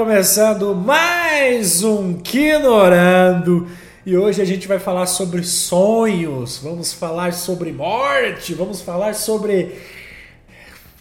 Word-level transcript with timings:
começando 0.00 0.74
mais 0.74 1.84
um 1.84 2.14
Quinorando 2.14 3.68
e 4.06 4.16
hoje 4.16 4.40
a 4.40 4.46
gente 4.46 4.66
vai 4.66 4.78
falar 4.78 5.04
sobre 5.04 5.44
sonhos, 5.44 6.56
vamos 6.56 6.90
falar 6.90 7.34
sobre 7.34 7.70
morte, 7.70 8.54
vamos 8.54 8.80
falar 8.80 9.14
sobre 9.14 9.78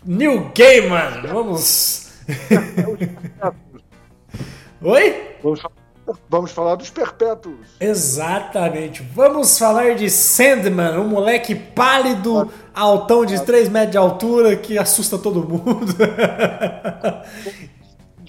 New 0.03 0.51
Gaiman, 0.53 1.21
vamos. 1.31 2.09
Oi? 4.83 5.15
Vamos, 5.41 5.61
vamos 6.27 6.51
falar 6.51 6.75
dos 6.75 6.89
perpétuos. 6.89 7.69
Exatamente, 7.79 9.01
vamos 9.15 9.57
falar 9.57 9.95
de 9.95 10.09
Sandman, 10.09 10.99
um 10.99 11.07
moleque 11.07 11.55
pálido, 11.55 12.51
altão 12.75 13.23
de 13.23 13.41
3 13.45 13.69
metros 13.69 13.91
de 13.91 13.97
altura 13.97 14.57
que 14.57 14.77
assusta 14.77 15.17
todo 15.17 15.47
mundo. 15.47 15.85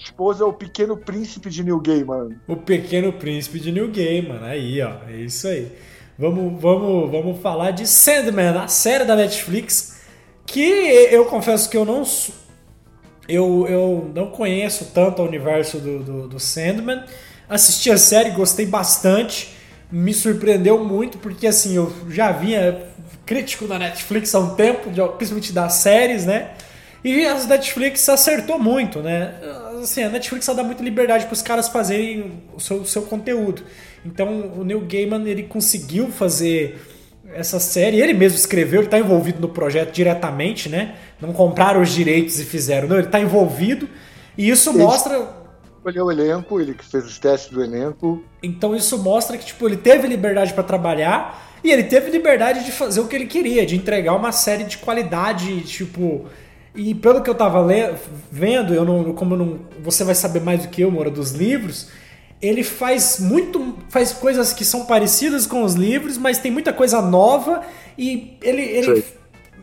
esposa 0.03 0.43
é 0.43 0.47
o 0.47 0.53
Pequeno 0.53 0.97
Príncipe 0.97 1.49
de 1.49 1.63
New 1.63 1.79
Gaiman. 1.79 2.35
O 2.47 2.55
Pequeno 2.55 3.13
Príncipe 3.13 3.59
de 3.59 3.71
New 3.71 3.91
Gaiman, 3.91 4.43
aí 4.43 4.81
ó, 4.81 4.93
é 5.07 5.17
isso 5.17 5.47
aí. 5.47 5.71
Vamos, 6.17 6.61
vamos, 6.61 7.09
vamos 7.09 7.41
falar 7.41 7.71
de 7.71 7.87
Sandman, 7.87 8.57
a 8.57 8.67
série 8.67 9.05
da 9.05 9.15
Netflix, 9.15 10.01
que 10.45 10.61
eu 10.61 11.25
confesso 11.25 11.69
que 11.69 11.77
eu 11.77 11.85
não 11.85 12.03
eu, 13.27 13.65
eu 13.67 14.11
não 14.13 14.27
conheço 14.27 14.91
tanto 14.93 15.21
o 15.21 15.25
universo 15.25 15.77
do, 15.77 15.99
do, 15.99 16.27
do 16.27 16.39
Sandman. 16.39 17.03
Assisti 17.47 17.91
a 17.91 17.97
série, 17.97 18.31
gostei 18.31 18.65
bastante, 18.65 19.55
me 19.91 20.13
surpreendeu 20.13 20.83
muito, 20.83 21.17
porque 21.17 21.47
assim, 21.47 21.75
eu 21.75 21.93
já 22.09 22.31
vinha 22.31 22.87
crítico 23.25 23.67
da 23.67 23.77
Netflix 23.77 24.33
há 24.35 24.39
um 24.39 24.55
tempo, 24.55 24.89
principalmente 25.17 25.53
das 25.53 25.73
séries, 25.73 26.25
né? 26.25 26.51
E 27.03 27.25
a 27.25 27.33
Netflix 27.45 28.07
acertou 28.07 28.59
muito, 28.59 28.99
né? 28.99 29.33
Assim, 29.81 30.03
a 30.03 30.09
Netflix 30.09 30.45
dá 30.45 30.63
muita 30.63 30.83
liberdade 30.83 31.25
para 31.25 31.33
os 31.33 31.41
caras 31.41 31.67
fazerem 31.67 32.43
o 32.55 32.59
seu, 32.59 32.77
o 32.77 32.85
seu 32.85 33.01
conteúdo. 33.03 33.63
Então, 34.05 34.53
o 34.57 34.63
Neil 34.63 34.81
Gaiman 34.81 35.27
ele 35.27 35.43
conseguiu 35.43 36.09
fazer 36.09 36.79
essa 37.33 37.59
série, 37.59 38.01
ele 38.01 38.13
mesmo 38.13 38.37
escreveu, 38.37 38.81
ele 38.81 38.87
está 38.87 38.99
envolvido 38.99 39.39
no 39.39 39.49
projeto 39.49 39.91
diretamente, 39.91 40.69
né? 40.69 40.95
Não 41.19 41.33
compraram 41.33 41.81
os 41.81 41.89
direitos 41.89 42.39
e 42.39 42.45
fizeram, 42.45 42.87
não, 42.87 42.97
ele 42.97 43.07
está 43.07 43.19
envolvido. 43.19 43.89
E 44.37 44.49
isso 44.49 44.69
ele 44.69 44.79
mostra 44.79 45.41
escolheu 45.81 46.05
o 46.05 46.11
elenco, 46.11 46.61
ele 46.61 46.75
que 46.75 46.85
fez 46.85 47.03
os 47.05 47.17
testes 47.17 47.51
do 47.51 47.63
elenco. 47.63 48.23
Então 48.43 48.75
isso 48.75 48.97
mostra 48.99 49.35
que 49.35 49.45
tipo, 49.45 49.67
ele 49.67 49.77
teve 49.77 50.07
liberdade 50.07 50.53
para 50.53 50.63
trabalhar 50.63 51.51
e 51.63 51.71
ele 51.71 51.83
teve 51.83 52.11
liberdade 52.11 52.63
de 52.63 52.71
fazer 52.71 52.99
o 53.01 53.07
que 53.07 53.15
ele 53.15 53.25
queria, 53.25 53.65
de 53.65 53.75
entregar 53.75 54.13
uma 54.13 54.31
série 54.31 54.63
de 54.63 54.77
qualidade, 54.77 55.61
tipo, 55.61 56.27
e 56.73 56.95
pelo 56.95 57.21
que 57.21 57.29
eu 57.29 57.35
tava 57.35 57.65
vendo, 58.31 58.73
eu 58.73 58.85
não, 58.85 59.13
como 59.13 59.33
eu 59.33 59.37
não, 59.37 59.59
você 59.81 60.03
vai 60.03 60.15
saber 60.15 60.41
mais 60.41 60.61
do 60.61 60.69
que 60.69 60.81
eu, 60.81 60.91
Mora, 60.91 61.11
dos 61.11 61.31
livros, 61.31 61.89
ele 62.41 62.63
faz 62.63 63.19
muito, 63.19 63.77
faz 63.89 64.13
coisas 64.13 64.53
que 64.53 64.63
são 64.63 64.85
parecidas 64.85 65.45
com 65.45 65.63
os 65.63 65.73
livros, 65.73 66.17
mas 66.17 66.39
tem 66.39 66.51
muita 66.51 66.71
coisa 66.73 67.01
nova 67.01 67.61
e 67.97 68.37
ele, 68.41 68.61
ele 68.61 69.03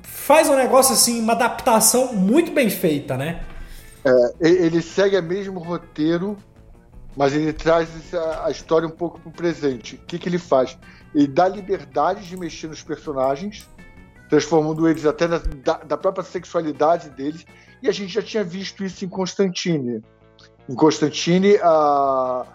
faz 0.03 0.49
um 0.49 0.55
negócio 0.55 0.93
assim, 0.93 1.21
uma 1.21 1.33
adaptação 1.33 2.13
muito 2.13 2.53
bem 2.53 2.69
feita, 2.69 3.17
né? 3.17 3.43
É, 4.05 4.49
ele 4.49 4.81
segue 4.81 5.19
o 5.19 5.23
mesmo 5.23 5.59
roteiro, 5.59 6.37
mas 7.17 7.33
ele 7.33 7.53
traz 7.53 7.89
a 8.45 8.51
história 8.51 8.87
um 8.87 8.93
pouco 8.93 9.19
pro 9.19 9.31
presente. 9.31 9.97
O 9.97 10.07
que, 10.07 10.19
que 10.19 10.29
ele 10.29 10.39
faz? 10.39 10.79
Ele 11.15 11.27
dá 11.27 11.49
liberdade 11.49 12.29
de 12.29 12.37
mexer 12.37 12.69
nos 12.69 12.83
personagens, 12.83 13.67
transformando 14.29 14.89
eles 14.89 15.07
até 15.07 15.27
da, 15.27 15.39
da, 15.79 15.97
própria 15.97 16.25
sexualidade 16.25 17.11
deles. 17.11 17.47
E 17.83 17.89
a 17.89 17.93
gente 17.93 18.13
já 18.13 18.23
tinha 18.23 18.45
visto 18.45 18.85
isso 18.85 19.05
em 19.05 19.09
Constantine. 19.09 20.03
Em 20.69 20.75
Constantine, 20.75 21.57
a... 21.63 22.47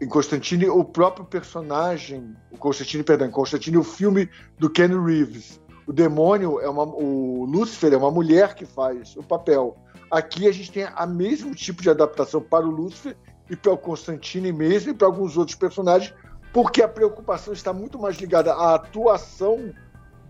em 0.00 0.06
Constantine 0.06 0.68
o 0.68 0.84
próprio 0.84 1.24
personagem, 1.24 2.36
o 2.50 2.58
Constantine, 2.58 3.02
perdão, 3.02 3.30
Constantine 3.30 3.78
o 3.78 3.84
filme 3.84 4.28
do 4.58 4.68
Ken 4.68 4.88
Reeves. 4.88 5.60
O 5.86 5.92
demônio 5.92 6.60
é 6.60 6.68
uma, 6.68 6.84
o 6.84 7.46
Lúcifer 7.46 7.94
é 7.94 7.96
uma 7.96 8.10
mulher 8.10 8.54
que 8.54 8.66
faz 8.66 9.16
o 9.16 9.22
papel. 9.22 9.76
Aqui 10.10 10.46
a 10.46 10.52
gente 10.52 10.70
tem 10.70 10.84
a 10.84 11.06
mesmo 11.06 11.54
tipo 11.54 11.82
de 11.82 11.88
adaptação 11.88 12.42
para 12.42 12.66
o 12.66 12.70
Lúcifer 12.70 13.16
e 13.48 13.56
para 13.56 13.72
o 13.72 13.78
Constantine 13.78 14.52
mesmo 14.52 14.90
e 14.90 14.94
para 14.94 15.06
alguns 15.06 15.38
outros 15.38 15.56
personagens, 15.56 16.14
porque 16.52 16.82
a 16.82 16.88
preocupação 16.88 17.54
está 17.54 17.72
muito 17.72 17.98
mais 17.98 18.16
ligada 18.16 18.52
à 18.52 18.74
atuação 18.74 19.72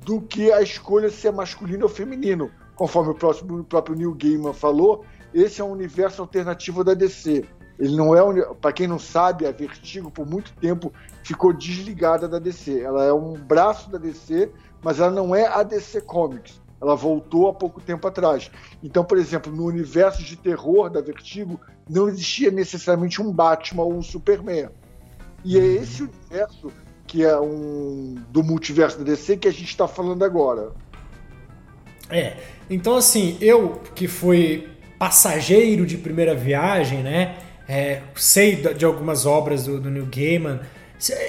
do 0.09 0.23
que 0.23 0.51
a 0.51 0.63
escolha 0.63 1.11
se 1.11 1.29
é 1.29 1.31
masculino 1.31 1.83
ou 1.83 1.89
feminino. 1.91 2.51
Conforme 2.75 3.11
o, 3.11 3.15
próximo, 3.15 3.59
o 3.59 3.65
próprio 3.65 3.95
Neil 3.95 4.15
Gaiman 4.15 4.55
falou, 4.55 5.05
esse 5.35 5.61
é 5.61 5.65
um 5.65 5.71
universo 5.71 6.23
alternativo 6.23 6.83
da 6.83 6.95
DC. 6.95 7.45
Ele 7.79 7.95
não 7.95 8.17
é, 8.17 8.55
para 8.55 8.73
quem 8.73 8.87
não 8.87 8.99
sabe, 8.99 9.47
a 9.47 9.53
Vertigo 9.53 10.11
por 10.11 10.27
muito 10.27 10.55
tempo 10.55 10.91
ficou 11.23 11.53
desligada 11.53 12.27
da 12.27 12.39
DC. 12.39 12.81
Ela 12.81 13.05
é 13.05 13.13
um 13.13 13.35
braço 13.35 13.91
da 13.91 13.99
DC, 13.99 14.51
mas 14.83 14.99
ela 14.99 15.11
não 15.11 15.35
é 15.35 15.47
a 15.47 15.63
DC 15.63 16.01
Comics. 16.01 16.59
Ela 16.81 16.95
voltou 16.95 17.51
há 17.51 17.53
pouco 17.53 17.79
tempo 17.79 18.09
atrás. 18.09 18.51
Então, 18.83 19.05
por 19.05 19.19
exemplo, 19.19 19.55
no 19.55 19.67
universo 19.67 20.23
de 20.23 20.37
terror 20.37 20.89
da 20.89 21.03
Vertigo, 21.03 21.61
não 21.87 22.09
existia 22.09 22.51
necessariamente 22.51 23.21
um 23.21 23.31
Batman 23.31 23.83
ou 23.83 23.93
um 23.93 24.03
Superman. 24.03 24.71
E 25.45 25.59
é 25.59 25.63
esse 25.63 26.05
universo 26.05 26.73
que 27.09 27.25
é 27.25 27.41
um 27.41 28.17
do 28.29 28.45
multiverso 28.45 28.99
da 28.99 29.05
DC 29.05 29.39
que 29.39 29.49
a 29.49 29.51
gente 29.51 29.71
está 29.71 29.89
falando 29.89 30.25
agora. 30.25 30.73
É, 32.11 32.37
então 32.71 32.97
assim, 32.97 33.37
eu 33.41 33.81
que 33.95 34.07
fui 34.07 34.69
passageiro 34.99 35.87
de 35.87 35.97
primeira 35.97 36.35
viagem, 36.35 37.03
né? 37.03 37.39
É, 37.67 38.03
sei 38.15 38.57
de 38.57 38.85
algumas 38.85 39.27
obras 39.27 39.65
do, 39.65 39.81
do 39.81 39.91
Neil 39.91 40.07
Gaiman. 40.07 40.61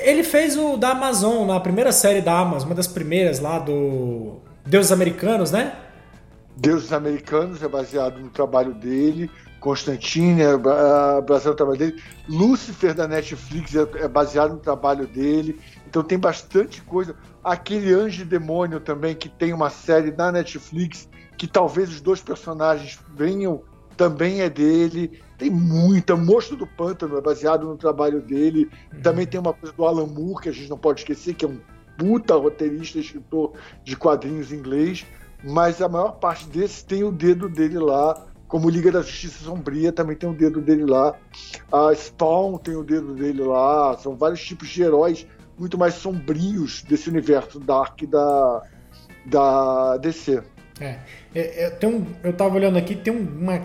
Ele 0.03 0.23
fez 0.23 0.57
o 0.57 0.77
da 0.77 0.89
Amazon, 0.89 1.47
na 1.47 1.59
primeira 1.59 1.91
série 1.91 2.21
da 2.21 2.39
Amazon, 2.39 2.69
uma 2.69 2.75
das 2.75 2.87
primeiras 2.87 3.39
lá 3.39 3.59
do 3.59 4.39
Deuses 4.65 4.91
Americanos, 4.91 5.51
né? 5.51 5.75
Deuses 6.55 6.91
Americanos 6.91 7.63
é 7.63 7.67
baseado 7.67 8.19
no 8.19 8.29
trabalho 8.29 8.73
dele. 8.73 9.29
Constantine 9.59 10.41
é 10.41 10.57
baseado 11.21 11.51
no 11.51 11.55
trabalho 11.55 11.77
dele. 11.77 12.03
Lúcifer 12.27 12.93
da 12.93 13.07
Netflix 13.07 13.75
é, 13.75 13.87
é 13.95 14.07
baseado 14.07 14.51
no 14.51 14.59
trabalho 14.59 15.07
dele. 15.07 15.59
Então 15.87 16.03
tem 16.03 16.17
bastante 16.17 16.81
coisa. 16.81 17.15
Aquele 17.43 17.93
Anjo 17.93 18.21
e 18.21 18.25
Demônio 18.25 18.79
também, 18.79 19.15
que 19.15 19.29
tem 19.29 19.53
uma 19.53 19.69
série 19.69 20.11
na 20.11 20.31
Netflix, 20.31 21.09
que 21.37 21.47
talvez 21.47 21.89
os 21.89 22.01
dois 22.01 22.21
personagens 22.21 22.99
venham, 23.15 23.61
também 23.97 24.41
é 24.41 24.49
dele. 24.49 25.21
Tem 25.37 25.49
muita. 25.49 26.15
Monstro 26.15 26.55
do 26.55 26.65
Pântano 26.65 27.17
é 27.17 27.21
baseado 27.21 27.67
no 27.67 27.75
trabalho 27.75 28.21
dele. 28.21 28.69
Uhum. 28.93 29.01
Também 29.01 29.27
tem 29.27 29.39
uma 29.39 29.53
coisa 29.53 29.75
do 29.75 29.85
Alan 29.85 30.07
Moore, 30.07 30.43
que 30.43 30.49
a 30.49 30.53
gente 30.53 30.69
não 30.69 30.77
pode 30.77 31.01
esquecer, 31.01 31.33
que 31.33 31.43
é 31.43 31.47
um 31.47 31.59
puta 31.97 32.35
roteirista, 32.35 32.97
escritor 32.97 33.53
de 33.83 33.97
quadrinhos 33.97 34.53
inglês. 34.53 35.05
Mas 35.43 35.81
a 35.81 35.89
maior 35.89 36.13
parte 36.13 36.47
desses 36.47 36.83
tem 36.83 37.03
o 37.03 37.11
dedo 37.11 37.49
dele 37.49 37.79
lá 37.79 38.28
como 38.49 38.67
Liga 38.67 38.91
da 38.91 39.01
Justiça 39.01 39.45
Sombria 39.45 39.93
também 39.93 40.15
tem 40.15 40.27
o 40.27 40.33
dedo 40.33 40.59
dele 40.59 40.83
lá. 40.83 41.15
A 41.71 41.93
Spawn 41.93 42.57
tem 42.57 42.75
o 42.75 42.83
dedo 42.83 43.13
dele 43.13 43.43
lá. 43.43 43.95
São 43.99 44.17
vários 44.17 44.43
tipos 44.43 44.67
de 44.67 44.81
heróis 44.81 45.25
muito 45.57 45.77
mais 45.77 45.93
sombrios 45.93 46.81
desse 46.81 47.09
universo 47.09 47.59
dark 47.59 48.01
da, 48.05 48.63
da 49.25 49.97
DC. 49.97 50.41
É, 50.81 50.97
é, 51.35 51.63
é 51.65 51.69
tem 51.69 51.89
um, 51.89 52.05
eu 52.23 52.33
tava 52.33 52.55
olhando 52.55 52.77
aqui, 52.77 52.95
tem 52.95 53.13
uma 53.13 53.61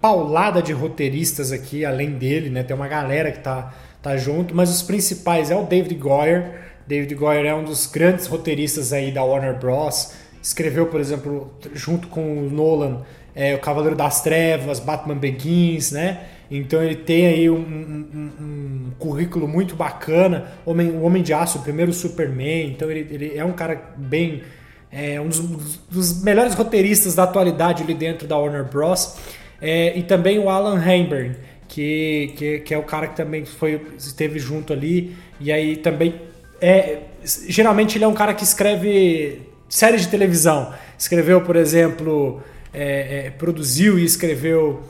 paulada 0.00 0.62
de 0.62 0.72
roteiristas 0.72 1.50
aqui, 1.50 1.84
além 1.84 2.12
dele, 2.12 2.48
né? 2.48 2.62
Tem 2.62 2.76
uma 2.76 2.88
galera 2.88 3.32
que 3.32 3.40
tá, 3.40 3.74
tá 4.00 4.16
junto, 4.16 4.54
mas 4.54 4.70
os 4.70 4.82
principais 4.82 5.50
é 5.50 5.56
o 5.56 5.64
David 5.64 5.96
Goyer. 5.96 6.60
David 6.86 7.14
Goyer 7.16 7.46
é 7.46 7.54
um 7.54 7.64
dos 7.64 7.86
grandes 7.86 8.26
roteiristas 8.26 8.92
aí 8.92 9.10
da 9.10 9.24
Warner 9.24 9.58
Bros. 9.58 10.14
Escreveu, 10.40 10.86
por 10.86 11.00
exemplo, 11.00 11.52
junto 11.72 12.08
com 12.08 12.46
o 12.46 12.50
Nolan, 12.50 13.02
é, 13.34 13.54
o 13.54 13.58
Cavaleiro 13.58 13.96
das 13.96 14.22
Trevas, 14.22 14.78
Batman 14.80 15.16
Begins, 15.16 15.92
né? 15.92 16.26
Então 16.50 16.82
ele 16.82 16.96
tem 16.96 17.26
aí 17.26 17.48
um, 17.48 17.56
um, 17.56 18.30
um 18.40 18.90
currículo 18.98 19.48
muito 19.48 19.74
bacana. 19.74 20.52
Homem, 20.66 20.90
o 20.90 21.02
Homem 21.02 21.22
de 21.22 21.32
Aço, 21.32 21.58
o 21.58 21.62
primeiro 21.62 21.92
Superman. 21.94 22.70
Então 22.70 22.90
ele, 22.90 23.06
ele 23.10 23.38
é 23.38 23.44
um 23.44 23.52
cara 23.52 23.94
bem. 23.96 24.42
É 24.90 25.18
um 25.18 25.28
dos, 25.28 25.40
dos, 25.90 26.22
melhores 26.22 26.52
roteiristas 26.52 27.14
da 27.14 27.22
atualidade 27.22 27.82
ali 27.82 27.94
dentro 27.94 28.28
da 28.28 28.36
Warner 28.36 28.64
Bros. 28.64 29.16
É, 29.62 29.96
e 29.96 30.02
também 30.02 30.38
o 30.38 30.50
Alan 30.50 30.76
Hamburn, 30.76 31.34
que, 31.66 32.34
que, 32.36 32.58
que, 32.58 32.74
é 32.74 32.76
o 32.76 32.82
cara 32.82 33.06
que 33.06 33.16
também 33.16 33.46
foi, 33.46 33.80
esteve 33.96 34.38
junto 34.38 34.74
ali. 34.74 35.16
E 35.40 35.50
aí 35.50 35.76
também. 35.76 36.20
É, 36.60 36.98
geralmente 37.48 37.96
ele 37.96 38.04
é 38.04 38.08
um 38.08 38.14
cara 38.14 38.34
que 38.34 38.44
escreve 38.44 39.40
séries 39.70 40.02
de 40.02 40.08
televisão. 40.08 40.74
Escreveu, 40.98 41.40
por 41.40 41.56
exemplo, 41.56 42.42
é, 42.72 43.26
é, 43.26 43.30
produziu 43.30 43.98
e 43.98 44.04
escreveu 44.04 44.82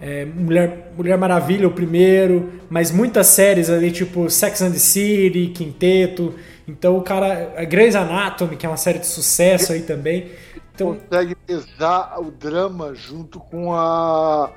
é, 0.00 0.24
Mulher, 0.24 0.92
Mulher 0.96 1.18
Maravilha, 1.18 1.68
o 1.68 1.72
primeiro, 1.72 2.50
mas 2.68 2.90
muitas 2.90 3.26
séries 3.28 3.68
ali, 3.68 3.90
tipo 3.90 4.28
Sex 4.30 4.62
and 4.62 4.72
the 4.72 4.78
City, 4.78 5.48
Quinteto. 5.54 6.34
Então 6.66 6.96
o 6.96 7.02
cara. 7.02 7.54
A 7.56 7.64
Grey's 7.64 7.94
Anatomy, 7.94 8.56
que 8.56 8.64
é 8.64 8.68
uma 8.68 8.76
série 8.76 8.98
de 8.98 9.06
sucesso 9.06 9.72
aí 9.72 9.82
também. 9.82 10.30
Então, 10.74 10.94
consegue 10.94 11.34
pesar 11.34 12.18
o 12.20 12.30
drama 12.30 12.94
junto 12.94 13.38
com 13.38 13.74
a, 13.74 14.50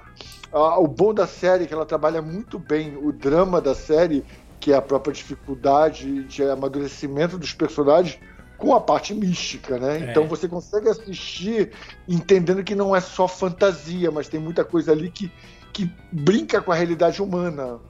Ah, 0.53 0.80
o 0.80 0.88
bom 0.88 1.13
da 1.13 1.25
série 1.25 1.65
que 1.65 1.74
ela 1.74 1.85
trabalha 1.85 2.21
muito 2.21 2.59
bem 2.59 2.95
o 2.95 3.12
drama 3.12 3.59
da 3.59 3.74
série, 3.74 4.24
que 4.59 4.71
é 4.71 4.75
a 4.75 4.81
própria 4.81 5.12
dificuldade 5.12 6.24
de 6.25 6.44
amadurecimento 6.44 7.39
dos 7.39 7.53
personagens, 7.53 8.19
com 8.63 8.74
a 8.74 8.80
parte 8.80 9.13
mística, 9.13 9.77
né? 9.77 10.06
É. 10.07 10.12
Então 10.12 10.25
você 10.25 10.48
consegue 10.48 10.88
assistir 10.88 11.71
entendendo 12.07 12.63
que 12.63 12.74
não 12.74 12.95
é 12.95 13.01
só 13.01 13.27
fantasia, 13.27 14.10
mas 14.10 14.30
tem 14.30 14.39
muita 14.39 14.63
coisa 14.63 14.94
ali 14.94 15.10
que, 15.10 15.30
que 15.74 15.92
brinca 16.10 16.62
com 16.62 16.71
a 16.71 16.75
realidade 16.75 17.21
humana. 17.21 17.81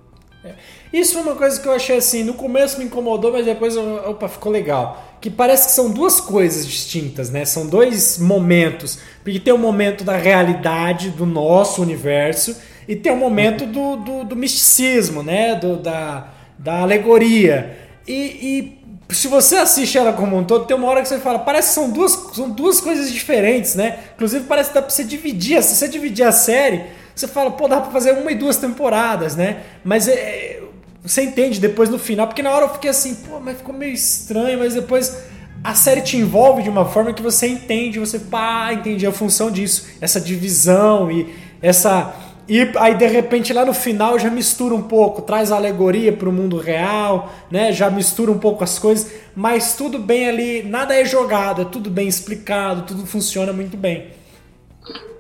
É. 0.44 0.56
Isso 0.92 1.14
foi 1.14 1.22
uma 1.22 1.36
coisa 1.36 1.62
que 1.62 1.68
eu 1.68 1.74
achei 1.74 1.98
assim, 1.98 2.24
no 2.24 2.34
começo 2.34 2.80
me 2.80 2.86
incomodou, 2.86 3.32
mas 3.32 3.46
depois 3.46 3.78
opa, 3.78 4.28
ficou 4.28 4.52
legal. 4.52 5.16
Que 5.22 5.30
parece 5.30 5.68
que 5.68 5.74
são 5.74 5.92
duas 5.92 6.20
coisas 6.20 6.66
distintas, 6.66 7.30
né? 7.30 7.46
São 7.46 7.68
dois 7.68 8.18
momentos. 8.18 8.98
Porque 9.24 9.40
tem 9.40 9.54
o 9.54 9.58
um 9.58 9.60
momento 9.60 10.04
da 10.04 10.18
realidade 10.18 11.12
do 11.12 11.28
nosso 11.28 11.84
universo 11.84 12.58
e 12.88 12.96
tem 12.96 13.12
o 13.12 13.16
um 13.16 13.20
momento 13.20 13.68
do, 13.68 13.98
do, 13.98 14.24
do 14.24 14.36
misticismo, 14.36 15.22
né? 15.22 15.54
Do, 15.54 15.78
da, 15.78 16.34
da 16.58 16.82
alegoria. 16.82 17.78
E, 18.08 18.14
e, 18.14 18.83
se 19.14 19.28
você 19.28 19.58
assiste 19.58 19.98
ela 19.98 20.14
como 20.14 20.38
um 20.38 20.44
todo, 20.44 20.66
tem 20.66 20.76
uma 20.76 20.88
hora 20.88 21.02
que 21.02 21.08
você 21.08 21.20
fala, 21.20 21.40
parece 21.40 21.70
que 21.70 21.76
são 21.76 21.90
duas, 21.90 22.12
são 22.34 22.50
duas 22.50 22.82
coisas 22.82 23.12
diferentes, 23.12 23.76
né? 23.76 24.00
Inclusive 24.16 24.46
parece 24.46 24.70
que 24.70 24.76
dá 24.76 24.82
pra 24.82 24.92
você 24.92 25.04
dividir. 25.04 25.62
Se 25.62 25.76
você 25.76 25.88
dividir 25.88 26.26
a 26.26 26.32
série 26.32 26.84
você 27.16 27.28
fala, 27.28 27.52
pô, 27.52 27.68
dá 27.68 27.80
pra 27.80 27.92
fazer 27.92 28.12
uma 28.14 28.32
e 28.32 28.36
duas 28.36 28.58
temporadas, 28.58 29.36
né? 29.36 29.62
Mas 29.84 30.08
é, 30.08 30.62
você 31.04 31.22
entende 31.24 31.60
depois 31.60 31.90
no 31.90 32.00
final, 32.00 32.28
porque 32.28 32.42
na 32.42 32.52
hora 32.52 32.66
eu 32.66 32.70
fiquei 32.70 32.90
assim, 32.90 33.16
pô, 33.16 33.40
mas 33.40 33.58
ficou 33.58 33.74
meio 33.74 33.94
estranho, 33.94 34.60
mas 34.60 34.74
depois 34.74 35.16
a 35.64 35.76
série 35.76 36.02
te 36.02 36.18
envolve 36.18 36.64
de 36.64 36.70
uma 36.70 36.86
forma 36.86 37.14
que 37.14 37.22
você 37.22 37.48
entende, 37.48 38.00
você, 38.00 38.18
pá, 38.18 38.74
entendi 38.74 39.06
a 39.06 39.12
função 39.12 39.52
disso, 39.52 39.88
essa 40.02 40.20
divisão 40.20 41.12
e 41.12 41.34
essa. 41.62 42.14
E 42.48 42.72
aí 42.78 42.96
de 42.96 43.08
repente 43.08 43.54
lá 43.54 43.66
no 43.66 43.74
final 43.74 44.20
já 44.20 44.30
mistura 44.30 44.76
um 44.76 44.82
pouco, 44.82 45.22
traz 45.22 45.52
a 45.52 45.56
alegoria 45.56 46.12
para 46.12 46.28
o 46.28 46.32
mundo 46.32 46.58
real, 46.58 47.32
né? 47.50 47.72
Já 47.72 47.90
mistura 47.90 48.32
um 48.32 48.40
pouco 48.40 48.64
as 48.64 48.78
coisas, 48.78 49.12
mas 49.34 49.76
tudo 49.76 49.98
bem 49.98 50.28
ali, 50.28 50.64
nada 50.64 50.94
é 50.94 51.06
jogado, 51.06 51.62
é 51.62 51.66
tudo 51.66 51.90
bem 51.90 52.08
explicado, 52.08 52.84
tudo 52.84 53.06
funciona 53.06 53.54
muito 53.54 53.78
bem. 53.78 54.12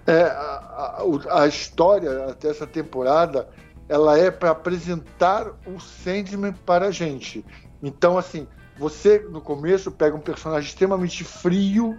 É, 0.06 0.24
a, 0.24 1.04
a, 1.32 1.48
história 1.48 2.26
até 2.26 2.50
essa 2.50 2.68
temporada 2.68 3.48
ela 3.88 4.18
é 4.18 4.30
para 4.30 4.52
apresentar 4.52 5.48
o 5.66 5.80
Sandman 5.80 6.54
para 6.66 6.88
a 6.88 6.92
gente. 6.92 7.46
Então, 7.82 8.18
assim, 8.18 8.46
você 8.78 9.20
no 9.30 9.40
começo 9.40 9.92
pega 9.92 10.16
um 10.16 10.20
personagem 10.20 10.68
extremamente 10.68 11.24
frio, 11.24 11.98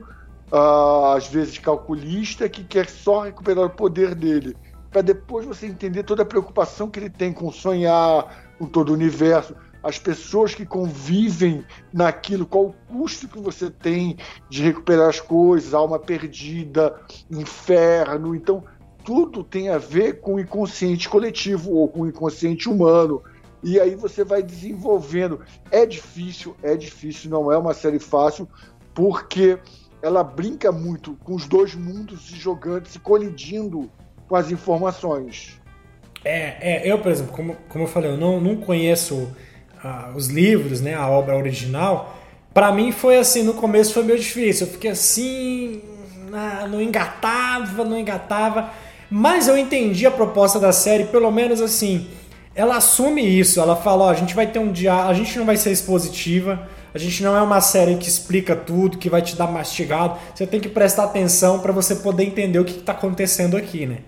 uh, 0.52 1.14
às 1.16 1.28
vezes 1.28 1.58
calculista, 1.58 2.48
que 2.48 2.64
quer 2.64 2.88
só 2.88 3.22
recuperar 3.22 3.64
o 3.64 3.70
poder 3.70 4.14
dele, 4.14 4.56
para 4.94 5.02
depois 5.02 5.44
você 5.44 5.66
entender 5.66 6.04
toda 6.04 6.22
a 6.22 6.24
preocupação 6.24 6.88
que 6.88 7.00
ele 7.00 7.10
tem 7.10 7.32
com 7.32 7.50
sonhar, 7.50 8.54
com 8.56 8.64
todo 8.64 8.90
o 8.90 8.92
universo 8.92 9.56
as 9.82 9.98
pessoas 9.98 10.54
que 10.54 10.64
convivem 10.64 11.62
naquilo, 11.92 12.46
qual 12.46 12.68
o 12.68 12.74
custo 12.88 13.28
que 13.28 13.38
você 13.38 13.70
tem 13.70 14.16
de 14.48 14.62
recuperar 14.62 15.10
as 15.10 15.20
coisas, 15.20 15.74
alma 15.74 15.98
perdida, 15.98 16.98
inferno. 17.30 18.34
Então, 18.34 18.64
tudo 19.04 19.44
tem 19.44 19.68
a 19.68 19.76
ver 19.76 20.20
com 20.20 20.36
o 20.36 20.40
inconsciente 20.40 21.06
coletivo 21.06 21.72
ou 21.72 21.86
com 21.86 22.00
o 22.00 22.08
inconsciente 22.08 22.66
humano. 22.66 23.22
E 23.62 23.78
aí 23.78 23.94
você 23.94 24.24
vai 24.24 24.42
desenvolvendo. 24.42 25.40
É 25.70 25.84
difícil, 25.84 26.56
é 26.62 26.74
difícil, 26.76 27.28
não 27.28 27.52
é 27.52 27.58
uma 27.58 27.74
série 27.74 27.98
fácil, 27.98 28.48
porque 28.94 29.58
ela 30.00 30.24
brinca 30.24 30.72
muito 30.72 31.14
com 31.16 31.34
os 31.34 31.46
dois 31.46 31.74
mundos 31.74 32.28
se 32.28 32.36
jogando, 32.36 32.86
se 32.86 32.98
colidindo 32.98 33.90
com 34.34 34.38
as 34.38 34.50
informações. 34.50 35.60
É, 36.24 36.82
é 36.82 36.92
eu, 36.92 36.98
por 36.98 37.12
exemplo, 37.12 37.32
como, 37.32 37.56
como 37.68 37.84
eu 37.84 37.88
falei, 37.88 38.10
eu 38.10 38.16
não, 38.16 38.40
não 38.40 38.56
conheço 38.56 39.30
os 40.16 40.28
livros, 40.28 40.80
né, 40.80 40.94
a 40.94 41.06
obra 41.08 41.36
original, 41.36 42.16
para 42.52 42.72
mim 42.72 42.90
foi 42.90 43.18
assim, 43.18 43.42
no 43.42 43.54
começo 43.54 43.92
foi 43.92 44.02
meio 44.02 44.18
difícil. 44.18 44.66
Eu 44.66 44.72
fiquei 44.72 44.90
assim, 44.90 45.82
ah, 46.32 46.66
não 46.68 46.80
engatava, 46.80 47.84
não 47.84 47.98
engatava. 47.98 48.70
Mas 49.10 49.46
eu 49.46 49.56
entendi 49.56 50.06
a 50.06 50.10
proposta 50.10 50.58
da 50.58 50.72
série, 50.72 51.04
pelo 51.04 51.30
menos 51.30 51.60
assim. 51.60 52.08
Ela 52.56 52.76
assume 52.76 53.22
isso, 53.22 53.60
ela 53.60 53.76
fala, 53.76 54.04
ó, 54.04 54.10
a 54.10 54.14
gente 54.14 54.34
vai 54.34 54.46
ter 54.46 54.58
um 54.58 54.72
dia, 54.72 54.94
a 54.94 55.12
gente 55.12 55.38
não 55.38 55.44
vai 55.44 55.56
ser 55.56 55.70
expositiva, 55.70 56.66
a 56.94 56.98
gente 56.98 57.22
não 57.22 57.36
é 57.36 57.42
uma 57.42 57.60
série 57.60 57.96
que 57.96 58.08
explica 58.08 58.56
tudo, 58.56 58.96
que 58.98 59.10
vai 59.10 59.20
te 59.20 59.36
dar 59.36 59.48
mastigado. 59.48 60.18
Você 60.34 60.46
tem 60.46 60.60
que 60.60 60.68
prestar 60.68 61.04
atenção 61.04 61.58
para 61.58 61.72
você 61.72 61.96
poder 61.96 62.24
entender 62.24 62.58
o 62.58 62.64
que 62.64 62.78
está 62.78 62.92
acontecendo 62.92 63.56
aqui, 63.56 63.84
né? 63.84 63.98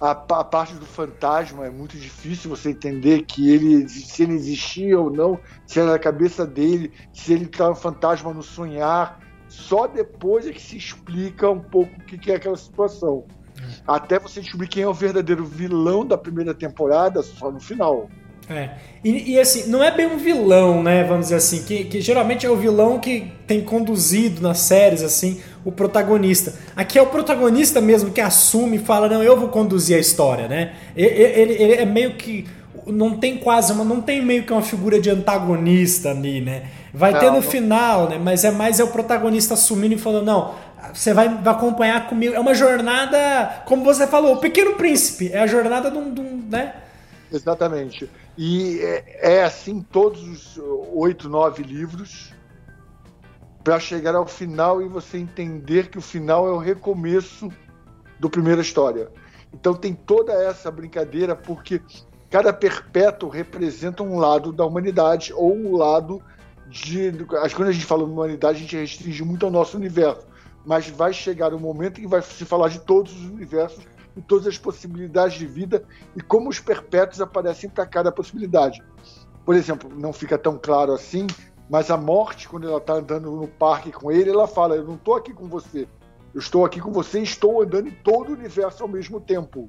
A, 0.00 0.10
a, 0.10 0.44
parte 0.44 0.74
do 0.74 0.86
fantasma 0.86 1.66
é 1.66 1.70
muito 1.70 1.96
difícil 1.96 2.50
você 2.50 2.70
entender 2.70 3.22
que 3.22 3.50
ele 3.50 3.88
se 3.88 4.22
ele 4.22 4.34
existia 4.34 4.98
ou 4.98 5.10
não, 5.10 5.38
se 5.66 5.80
era 5.80 5.92
na 5.92 5.98
cabeça 5.98 6.46
dele, 6.46 6.92
se 7.12 7.32
ele 7.32 7.44
está 7.44 7.70
um 7.70 7.74
fantasma 7.74 8.32
no 8.32 8.42
sonhar. 8.42 9.20
Só 9.48 9.86
depois 9.86 10.46
é 10.46 10.52
que 10.52 10.60
se 10.60 10.76
explica 10.76 11.50
um 11.50 11.60
pouco 11.60 11.92
o 11.96 12.04
que, 12.04 12.18
que 12.18 12.30
é 12.30 12.36
aquela 12.36 12.56
situação. 12.56 13.24
Hum. 13.60 13.70
Até 13.86 14.18
você 14.18 14.40
descobrir 14.40 14.68
quem 14.68 14.82
é 14.82 14.88
o 14.88 14.92
verdadeiro 14.92 15.44
vilão 15.44 16.06
da 16.06 16.18
primeira 16.18 16.54
temporada, 16.54 17.22
só 17.22 17.50
no 17.50 17.58
final. 17.58 18.08
É. 18.50 18.70
E, 19.04 19.34
e, 19.34 19.40
assim, 19.40 19.68
não 19.68 19.82
é 19.82 19.90
bem 19.90 20.06
um 20.06 20.16
vilão, 20.16 20.82
né? 20.82 21.04
Vamos 21.04 21.26
dizer 21.26 21.36
assim, 21.36 21.62
que, 21.62 21.84
que 21.84 22.00
geralmente 22.00 22.46
é 22.46 22.50
o 22.50 22.56
vilão 22.56 22.98
que 22.98 23.30
tem 23.46 23.60
conduzido 23.60 24.40
nas 24.40 24.58
séries, 24.58 25.02
assim, 25.02 25.40
o 25.64 25.70
protagonista. 25.70 26.54
Aqui 26.74 26.98
é 26.98 27.02
o 27.02 27.06
protagonista 27.06 27.80
mesmo 27.80 28.10
que 28.10 28.20
assume 28.20 28.76
e 28.76 28.80
fala, 28.80 29.08
não, 29.08 29.22
eu 29.22 29.38
vou 29.38 29.48
conduzir 29.48 29.96
a 29.96 30.00
história, 30.00 30.48
né? 30.48 30.72
Ele, 30.96 31.08
ele, 31.08 31.52
ele 31.62 31.74
é 31.74 31.86
meio 31.86 32.14
que. 32.14 32.46
Não 32.86 33.18
tem 33.18 33.36
quase 33.36 33.72
uma. 33.72 33.84
Não 33.84 34.00
tem 34.00 34.24
meio 34.24 34.44
que 34.44 34.52
uma 34.52 34.62
figura 34.62 34.98
de 34.98 35.10
antagonista 35.10 36.10
ali, 36.10 36.40
né? 36.40 36.64
Vai 36.92 37.12
não, 37.12 37.20
ter 37.20 37.26
no 37.26 37.32
não. 37.34 37.42
final, 37.42 38.08
né? 38.08 38.18
Mas 38.18 38.44
é 38.44 38.50
mais 38.50 38.80
é 38.80 38.84
o 38.84 38.88
protagonista 38.88 39.54
assumindo 39.54 39.94
e 39.94 39.98
falando, 39.98 40.24
não, 40.24 40.54
você 40.94 41.12
vai, 41.12 41.28
vai 41.28 41.52
acompanhar 41.52 42.08
comigo. 42.08 42.34
É 42.34 42.40
uma 42.40 42.54
jornada, 42.54 43.62
como 43.66 43.84
você 43.84 44.06
falou, 44.06 44.34
o 44.34 44.36
Pequeno 44.38 44.74
Príncipe. 44.74 45.30
É 45.32 45.40
a 45.40 45.46
jornada 45.46 45.90
de 45.90 45.98
um. 45.98 46.12
De 46.12 46.20
um 46.20 46.42
né? 46.48 46.74
Exatamente. 47.30 48.08
E 48.40 48.78
é, 48.80 49.38
é 49.38 49.44
assim 49.44 49.80
todos 49.80 50.22
os 50.22 50.62
oito, 50.94 51.28
nove 51.28 51.64
livros 51.64 52.32
para 53.64 53.80
chegar 53.80 54.14
ao 54.14 54.28
final 54.28 54.80
e 54.80 54.86
você 54.86 55.18
entender 55.18 55.90
que 55.90 55.98
o 55.98 56.00
final 56.00 56.46
é 56.46 56.52
o 56.52 56.58
recomeço 56.58 57.50
do 58.20 58.30
primeira 58.30 58.60
história. 58.60 59.10
Então 59.52 59.74
tem 59.74 59.92
toda 59.92 60.32
essa 60.32 60.70
brincadeira 60.70 61.34
porque 61.34 61.82
cada 62.30 62.52
perpétuo 62.52 63.28
representa 63.28 64.04
um 64.04 64.20
lado 64.20 64.52
da 64.52 64.64
humanidade 64.64 65.32
ou 65.32 65.52
um 65.52 65.76
lado 65.76 66.22
de 66.68 67.10
quando 67.56 67.70
a 67.70 67.72
gente 67.72 67.86
fala 67.86 68.04
de 68.04 68.12
humanidade 68.12 68.58
a 68.58 68.60
gente 68.60 68.76
restringe 68.76 69.24
muito 69.24 69.46
ao 69.46 69.50
nosso 69.50 69.76
universo, 69.76 70.24
mas 70.64 70.88
vai 70.88 71.12
chegar 71.12 71.52
um 71.52 71.58
momento 71.58 71.98
em 71.98 72.02
que 72.02 72.08
vai 72.08 72.22
se 72.22 72.44
falar 72.44 72.68
de 72.68 72.78
todos 72.78 73.12
os 73.12 73.30
universos 73.30 73.84
todas 74.20 74.46
as 74.46 74.58
possibilidades 74.58 75.38
de 75.38 75.46
vida 75.46 75.84
e 76.16 76.20
como 76.20 76.48
os 76.48 76.60
perpétuos 76.60 77.20
aparecem 77.20 77.68
para 77.70 77.86
cada 77.86 78.12
possibilidade. 78.12 78.82
Por 79.44 79.54
exemplo, 79.54 79.90
não 79.94 80.12
fica 80.12 80.36
tão 80.36 80.58
claro 80.58 80.92
assim, 80.92 81.26
mas 81.70 81.90
a 81.90 81.96
morte, 81.96 82.48
quando 82.48 82.68
ela 82.68 82.78
está 82.78 82.94
andando 82.94 83.30
no 83.30 83.48
parque 83.48 83.92
com 83.92 84.10
ele, 84.10 84.30
ela 84.30 84.46
fala: 84.46 84.76
Eu 84.76 84.84
não 84.84 84.94
estou 84.94 85.16
aqui 85.16 85.32
com 85.32 85.46
você, 85.48 85.88
eu 86.34 86.40
estou 86.40 86.64
aqui 86.64 86.80
com 86.80 86.92
você 86.92 87.20
e 87.20 87.24
estou 87.24 87.62
andando 87.62 87.88
em 87.88 87.92
todo 87.92 88.30
o 88.30 88.32
universo 88.32 88.82
ao 88.82 88.88
mesmo 88.88 89.20
tempo. 89.20 89.68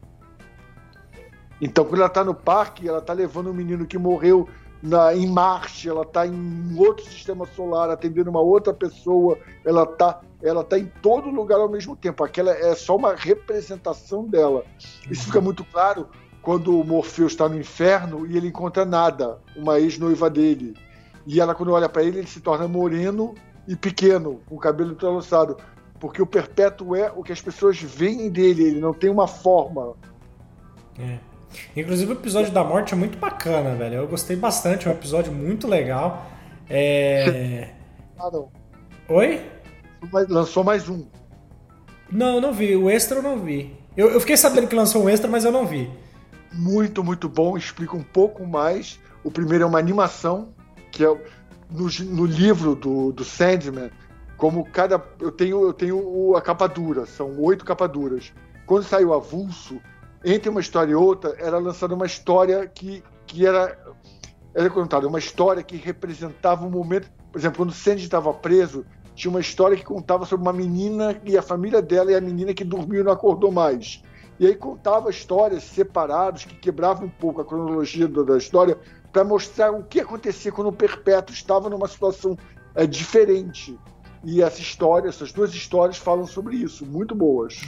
Então, 1.62 1.84
quando 1.84 1.98
ela 1.98 2.08
está 2.08 2.24
no 2.24 2.34
parque, 2.34 2.88
ela 2.88 3.00
está 3.00 3.12
levando 3.12 3.50
um 3.50 3.54
menino 3.54 3.86
que 3.86 3.98
morreu 3.98 4.48
na, 4.82 5.14
em 5.14 5.28
Marte, 5.28 5.90
ela 5.90 6.04
está 6.04 6.26
em 6.26 6.76
outro 6.78 7.06
sistema 7.06 7.46
solar, 7.56 7.90
atendendo 7.90 8.30
uma 8.30 8.42
outra 8.42 8.74
pessoa, 8.74 9.38
ela 9.66 9.84
está 9.84 10.22
ela 10.42 10.64
tá 10.64 10.80
em 10.80 10.86
todo 11.02 11.30
lugar 11.30 11.60
ao 11.60 11.70
mesmo 11.70 11.96
tempo. 11.96 12.24
Aquela 12.24 12.52
é 12.52 12.74
só 12.74 12.96
uma 12.96 13.14
representação 13.14 14.26
dela. 14.26 14.64
Isso 15.10 15.26
fica 15.26 15.42
muito 15.42 15.66
claro 15.66 16.08
quando 16.42 16.80
o 16.80 16.84
Morpheus 16.84 17.34
está 17.34 17.50
no 17.50 17.60
inferno 17.60 18.26
e 18.26 18.38
ele 18.38 18.48
encontra 18.48 18.86
nada, 18.86 19.40
uma 19.56 19.80
ex-noiva 19.80 20.30
dele. 20.30 20.74
E 21.26 21.40
ela, 21.40 21.54
quando 21.54 21.74
olha 21.74 21.90
para 21.90 22.04
ele, 22.04 22.20
ele 22.20 22.28
se 22.28 22.40
torna 22.40 22.68
moreno 22.68 23.36
e 23.68 23.76
pequeno, 23.76 24.40
com 24.48 24.56
o 24.56 24.60
cabelo 24.60 24.94
entrelaçado. 24.94 25.58
Porque 26.00 26.22
o 26.22 26.26
perpétuo 26.26 26.96
é 26.96 27.12
o 27.14 27.22
que 27.22 27.34
as 27.34 27.42
pessoas 27.42 27.82
veem 27.82 28.30
dele, 28.30 28.64
ele 28.64 28.80
não 28.80 28.94
tem 28.94 29.10
uma 29.10 29.28
forma. 29.28 29.96
É. 30.98 31.20
Inclusive 31.76 32.12
o 32.12 32.16
episódio 32.16 32.52
da 32.52 32.64
morte 32.64 32.94
é 32.94 32.98
muito 32.98 33.18
bacana, 33.18 33.76
velho. 33.76 33.96
Eu 33.96 34.08
gostei 34.08 34.36
bastante, 34.36 34.88
é 34.88 34.92
um 34.92 34.94
episódio 34.94 35.32
muito 35.32 35.68
legal. 35.68 36.30
É... 36.70 37.70
ah, 38.18 38.30
não. 38.32 38.52
Oi? 39.08 39.42
Lançou 40.30 40.64
mais 40.64 40.88
um. 40.88 41.06
Não, 42.12 42.40
não 42.40 42.54
vi. 42.54 42.76
O 42.76 42.90
extra 42.90 43.18
eu 43.18 43.24
não 43.24 43.40
vi. 43.40 43.76
Eu, 43.98 44.10
eu 44.12 44.20
fiquei 44.20 44.38
sabendo 44.38 44.68
que 44.68 44.76
lançou 44.76 45.04
um 45.04 45.10
extra, 45.10 45.30
mas 45.30 45.46
eu 45.46 45.52
não 45.52 45.66
vi. 45.66 45.90
Muito, 46.54 47.04
muito 47.04 47.28
bom. 47.28 47.58
Explica 47.58 47.96
um 47.96 48.04
pouco 48.04 48.46
mais. 48.46 49.00
O 49.24 49.32
primeiro 49.32 49.64
é 49.64 49.68
uma 49.68 49.80
animação, 49.80 50.50
que 50.92 51.04
é 51.04 51.08
no, 51.70 51.90
no 52.06 52.26
livro 52.26 52.76
do, 52.76 53.12
do 53.12 53.24
Sandman, 53.24 53.92
como 54.38 54.66
cada. 54.66 55.04
Eu 55.20 55.32
tenho, 55.32 55.62
eu 55.62 55.74
tenho 55.74 56.36
a 56.36 56.42
capa 56.42 56.68
dura, 56.68 57.06
são 57.06 57.40
oito 57.40 57.66
capaduras. 57.66 58.32
Quando 58.66 58.84
sai 58.84 59.04
o 59.04 59.14
avulso, 59.14 59.82
entre 60.24 60.50
uma 60.50 60.60
história 60.60 60.92
e 60.92 60.96
outra, 60.96 61.36
era 61.40 61.58
lançada 61.58 61.96
uma 61.96 62.06
história 62.06 62.68
que, 62.68 63.04
que 63.26 63.46
era, 63.46 63.78
era 64.54 64.70
contada, 64.70 65.08
uma 65.08 65.20
história 65.20 65.64
que 65.64 65.78
representava 65.78 66.66
um 66.66 66.70
momento. 66.70 67.10
Por 67.32 67.40
exemplo, 67.40 67.58
quando 67.58 67.72
Sandy 67.72 68.04
estava 68.04 68.34
preso, 68.34 68.86
tinha 69.16 69.30
uma 69.30 69.40
história 69.40 69.78
que 69.78 69.84
contava 69.84 70.26
sobre 70.26 70.46
uma 70.46 70.54
menina 70.54 71.20
e 71.24 71.38
a 71.38 71.42
família 71.42 71.82
dela 71.82 72.12
e 72.12 72.16
a 72.16 72.22
menina 72.22 72.54
que 72.54 72.64
dormiu 72.64 73.02
e 73.02 73.04
não 73.04 73.12
acordou 73.12 73.52
mais. 73.52 74.04
E 74.40 74.48
aí 74.48 74.56
contava 74.56 75.10
histórias 75.10 75.64
separadas 75.64 76.46
que 76.46 76.56
quebravam 76.56 77.08
um 77.08 77.10
pouco 77.10 77.42
a 77.42 77.46
cronologia 77.46 78.08
da 78.08 78.38
história 78.38 78.78
para 79.12 79.24
mostrar 79.24 79.72
o 79.72 79.84
que 79.84 80.00
acontecia 80.00 80.52
quando 80.52 80.68
o 80.68 80.74
Perpétuo 80.74 81.34
estava 81.34 81.70
numa 81.70 81.88
situação 81.88 82.38
é, 82.74 82.86
diferente. 82.86 83.78
E 84.24 84.42
essa 84.42 84.62
história, 84.62 85.10
essas 85.10 85.32
duas 85.32 85.54
histórias 85.54 85.98
falam 85.98 86.26
sobre 86.26 86.56
isso, 86.56 86.86
muito 86.86 87.16
boas. 87.16 87.62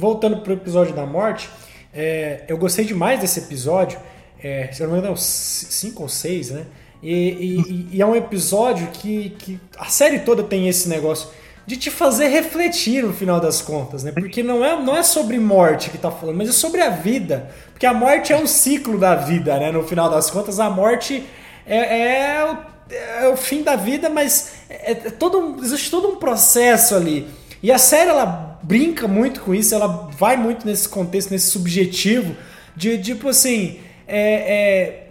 Voltando 0.00 0.38
para 0.38 0.50
o 0.50 0.54
episódio 0.54 0.94
da 0.94 1.04
morte, 1.04 1.50
é, 1.92 2.44
eu 2.48 2.56
gostei 2.56 2.86
demais 2.86 3.20
desse 3.20 3.38
episódio. 3.40 3.98
É, 4.42 4.70
se 4.72 4.82
eu 4.82 4.86
não 4.86 4.94
me 4.94 5.00
engano, 5.00 5.14
cinco 5.18 6.04
ou 6.04 6.08
seis, 6.08 6.50
né? 6.50 6.64
E, 7.02 7.12
e, 7.12 7.96
e, 7.96 8.02
é 8.02 8.06
um 8.06 8.16
episódio 8.16 8.86
que, 8.88 9.30
que 9.38 9.60
a 9.78 9.86
série 9.86 10.20
toda 10.20 10.42
tem 10.42 10.68
esse 10.68 10.88
negócio 10.88 11.28
de 11.66 11.76
te 11.76 11.90
fazer 11.90 12.28
refletir 12.28 13.02
no 13.04 13.12
final 13.12 13.38
das 13.40 13.60
contas, 13.60 14.02
né? 14.02 14.10
Porque 14.10 14.42
não 14.42 14.64
é, 14.64 14.82
não 14.82 14.96
é 14.96 15.02
sobre 15.02 15.38
morte 15.38 15.90
que 15.90 15.98
tá 15.98 16.10
falando, 16.10 16.38
mas 16.38 16.48
é 16.48 16.52
sobre 16.52 16.80
a 16.80 16.88
vida. 16.88 17.50
Porque 17.72 17.84
a 17.84 17.92
morte 17.92 18.32
é 18.32 18.38
um 18.38 18.46
ciclo 18.46 18.98
da 18.98 19.14
vida, 19.14 19.58
né? 19.58 19.70
No 19.70 19.82
final 19.82 20.08
das 20.08 20.30
contas, 20.30 20.58
a 20.58 20.70
morte 20.70 21.26
é, 21.66 22.36
é, 22.36 22.44
o, 22.44 22.56
é 22.94 23.28
o, 23.28 23.36
fim 23.36 23.62
da 23.62 23.76
vida, 23.76 24.08
mas 24.08 24.52
é, 24.70 24.92
é 24.92 24.94
todo 25.10 25.58
existe 25.62 25.90
todo 25.90 26.08
um 26.08 26.16
processo 26.16 26.94
ali. 26.94 27.28
E 27.62 27.70
a 27.70 27.76
série 27.76 28.08
ela 28.08 28.49
brinca 28.70 29.08
muito 29.08 29.40
com 29.40 29.52
isso, 29.52 29.74
ela 29.74 30.08
vai 30.16 30.36
muito 30.36 30.64
nesse 30.64 30.88
contexto, 30.88 31.32
nesse 31.32 31.50
subjetivo, 31.50 32.36
de 32.76 32.96
tipo 32.98 33.28
assim. 33.28 33.80
É, 34.06 34.20
é, 34.22 35.06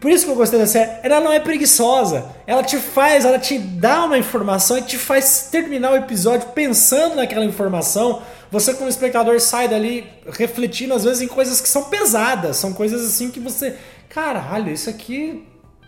por 0.00 0.10
isso 0.10 0.24
que 0.26 0.32
eu 0.32 0.34
gostei 0.34 0.58
da 0.58 0.66
série. 0.66 0.90
Ela 1.04 1.20
não 1.20 1.32
é 1.32 1.38
preguiçosa. 1.38 2.26
Ela 2.44 2.64
te 2.64 2.76
faz, 2.76 3.24
ela 3.24 3.38
te 3.38 3.56
dá 3.56 4.04
uma 4.04 4.18
informação 4.18 4.76
e 4.76 4.82
te 4.82 4.98
faz 4.98 5.48
terminar 5.50 5.92
o 5.92 5.96
episódio 5.96 6.48
pensando 6.48 7.14
naquela 7.14 7.44
informação. 7.44 8.20
Você, 8.50 8.74
como 8.74 8.88
espectador, 8.88 9.40
sai 9.40 9.68
dali 9.68 10.04
refletindo, 10.28 10.92
às 10.92 11.04
vezes, 11.04 11.22
em 11.22 11.28
coisas 11.28 11.60
que 11.60 11.68
são 11.68 11.84
pesadas. 11.84 12.56
São 12.56 12.72
coisas 12.72 13.02
assim 13.06 13.30
que 13.30 13.38
você. 13.38 13.76
Caralho, 14.08 14.72
isso 14.72 14.90
aqui. 14.90 15.44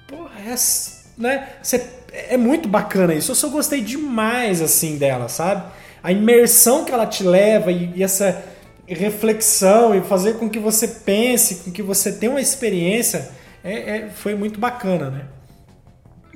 Porra, 0.09 0.31
é. 0.47 0.55
Né? 1.19 1.49
Você, 1.61 1.85
é 2.13 2.37
muito 2.37 2.69
bacana 2.69 3.15
isso. 3.15 3.33
Eu 3.33 3.35
só 3.35 3.49
gostei 3.49 3.81
demais, 3.81 4.63
assim, 4.63 4.97
dela, 4.97 5.29
sabe? 5.29 5.65
A 6.07 6.13
imersão 6.13 6.85
que 6.85 6.93
ela 6.93 7.05
te 7.05 7.25
leva 7.25 7.73
e, 7.73 7.91
e 7.97 8.01
essa 8.05 8.41
reflexão 8.87 9.93
e 9.93 10.01
fazer 10.01 10.35
com 10.35 10.49
que 10.49 10.61
você 10.61 10.87
pense, 10.87 11.65
com 11.65 11.73
que 11.73 11.83
você 11.83 12.13
tenha 12.13 12.31
uma 12.31 12.41
experiência 12.41 13.29
é, 13.65 13.97
é, 13.97 14.11
foi 14.11 14.37
muito 14.37 14.61
bacana, 14.61 15.11
né? 15.11 15.27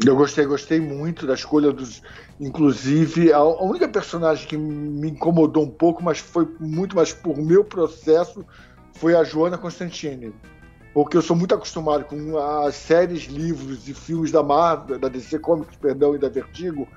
Eu 0.05 0.17
gostei, 0.17 0.45
gostei 0.45 0.81
muito 0.81 1.25
da 1.25 1.35
escolha 1.35 1.71
dos. 1.71 2.03
Inclusive, 2.41 3.33
a 3.33 3.45
única 3.45 3.89
personagem 3.89 4.49
que 4.49 4.57
me 4.57 5.09
incomodou 5.09 5.63
um 5.63 5.71
pouco, 5.71 6.03
mas 6.03 6.19
foi 6.19 6.49
muito 6.59 6.97
mais 6.97 7.13
por 7.13 7.37
meu 7.37 7.63
processo, 7.63 8.45
foi 8.95 9.15
a 9.15 9.23
Joana 9.23 9.57
Constantine. 9.57 10.35
Porque 10.93 11.17
eu 11.17 11.23
sou 11.23 11.37
muito 11.37 11.55
acostumado 11.55 12.07
com 12.07 12.37
as 12.37 12.75
séries, 12.75 13.27
livros 13.27 13.89
e 13.89 13.95
filmes 13.95 14.33
da 14.33 14.43
Marvel, 14.43 14.99
da 14.99 15.07
DC 15.07 15.39
Comics, 15.39 15.77
perdão, 15.77 16.17
e 16.17 16.19
da 16.19 16.29
Vertigo, 16.29 16.89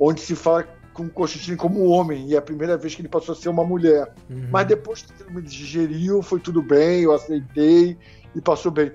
onde 0.00 0.22
se 0.22 0.34
fala 0.34 0.66
com 0.92 1.08
Constantine 1.08 1.56
como 1.56 1.88
homem, 1.88 2.28
e 2.28 2.34
é 2.34 2.38
a 2.38 2.42
primeira 2.42 2.76
vez 2.76 2.94
que 2.94 3.02
ele 3.02 3.08
passou 3.08 3.34
a 3.34 3.36
ser 3.36 3.48
uma 3.48 3.64
mulher. 3.64 4.12
Uhum. 4.28 4.48
Mas 4.50 4.66
depois 4.66 5.02
que 5.02 5.22
ele 5.22 5.34
me 5.34 5.42
digeriu, 5.42 6.22
foi 6.22 6.40
tudo 6.40 6.62
bem, 6.62 7.02
eu 7.02 7.12
aceitei 7.12 7.96
e 8.34 8.40
passou 8.40 8.70
bem. 8.70 8.92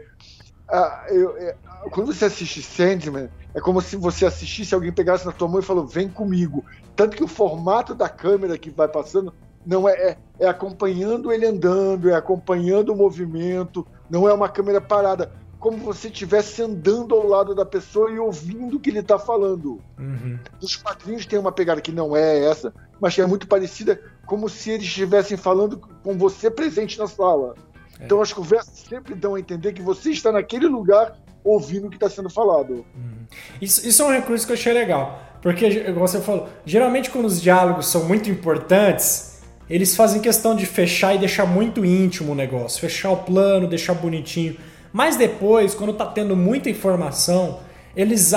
Ah, 0.70 1.06
eu, 1.10 1.36
é, 1.38 1.56
quando 1.92 2.14
você 2.14 2.26
assiste 2.26 2.62
Sandman, 2.62 3.30
é 3.54 3.60
como 3.60 3.82
se 3.82 3.96
você 3.96 4.26
assistisse 4.26 4.74
alguém 4.74 4.92
pegasse 4.92 5.26
na 5.26 5.32
tua 5.32 5.48
mão 5.48 5.60
e 5.60 5.64
falou, 5.64 5.86
vem 5.86 6.10
comigo. 6.10 6.64
Tanto 6.96 7.16
que 7.16 7.24
o 7.24 7.28
formato 7.28 7.96
da 7.96 8.10
câmera 8.10 8.58
que 8.58 8.70
vai 8.70 8.88
passando 8.88 9.34
não 9.66 9.88
é, 9.88 9.94
é, 9.94 10.18
é 10.40 10.48
acompanhando 10.48 11.32
ele 11.32 11.46
andando, 11.46 12.10
é 12.10 12.16
acompanhando 12.16 12.94
o 12.94 12.96
movimento, 12.96 13.86
não 14.10 14.28
é 14.28 14.34
uma 14.34 14.50
câmera 14.50 14.80
parada. 14.80 15.32
Como 15.60 15.78
você 15.78 16.08
estivesse 16.08 16.62
andando 16.62 17.16
ao 17.16 17.26
lado 17.26 17.56
da 17.56 17.66
pessoa 17.66 18.12
e 18.12 18.20
ouvindo 18.20 18.78
o 18.78 18.80
que 18.80 18.90
ele 18.90 19.00
está 19.00 19.18
falando. 19.18 19.82
Uhum. 19.98 20.38
Os 20.62 20.76
quadrinhos 20.76 21.26
têm 21.26 21.40
uma 21.40 21.52
pegada 21.52 21.82
que 21.82 21.92
não 21.92 22.16
é 22.16 22.46
essa, 22.46 22.74
mas 23.00 23.16
que 23.16 23.22
é 23.22 23.26
muito 23.26 23.48
parecida, 23.48 24.00
como 24.26 24.48
se 24.48 24.72
eles 24.72 24.86
estivessem 24.86 25.38
falando 25.38 25.78
com 26.04 26.18
você 26.18 26.52
presente 26.52 27.00
na 27.00 27.08
sala. 27.08 27.56
É. 28.00 28.06
Então 28.06 28.22
as 28.22 28.32
conversas 28.32 28.78
sempre 28.88 29.16
dão 29.16 29.36
a 29.36 29.40
entender 29.40 29.74
que 29.74 29.82
você 29.82 30.12
está 30.12 30.32
naquele 30.32 30.68
lugar 30.68 31.18
ouvindo 31.44 31.88
o 31.88 31.90
que 31.90 31.96
está 31.96 32.10
sendo 32.10 32.30
falado. 32.30 32.86
Uhum. 32.96 33.26
Isso, 33.62 33.88
isso 33.88 34.02
é 34.02 34.06
um 34.06 34.12
recurso 34.12 34.46
que 34.46 34.52
eu 34.52 34.58
achei 34.58 34.74
legal. 34.74 35.20
Porque, 35.42 35.86
como 35.86 36.00
você 36.00 36.20
falou, 36.20 36.50
geralmente 36.66 37.10
quando 37.10 37.26
os 37.26 37.42
diálogos 37.42 37.88
são 37.88 38.06
muito 38.06 38.30
importantes, 38.30 39.42
eles 39.70 39.96
fazem 39.96 40.22
questão 40.22 40.56
de 40.56 40.66
fechar 40.66 41.16
e 41.16 41.18
deixar 41.18 41.46
muito 41.46 41.86
íntimo 41.86 42.32
o 42.32 42.36
negócio. 42.36 42.82
Fechar 42.82 43.12
o 43.12 43.18
plano, 43.18 43.68
deixar 43.68 43.94
bonitinho. 43.94 44.58
Mas 44.98 45.16
depois, 45.16 45.76
quando 45.76 45.94
tá 45.94 46.08
tendo 46.08 46.36
muita 46.36 46.72
informação, 46.72 47.60
eles 47.96 48.34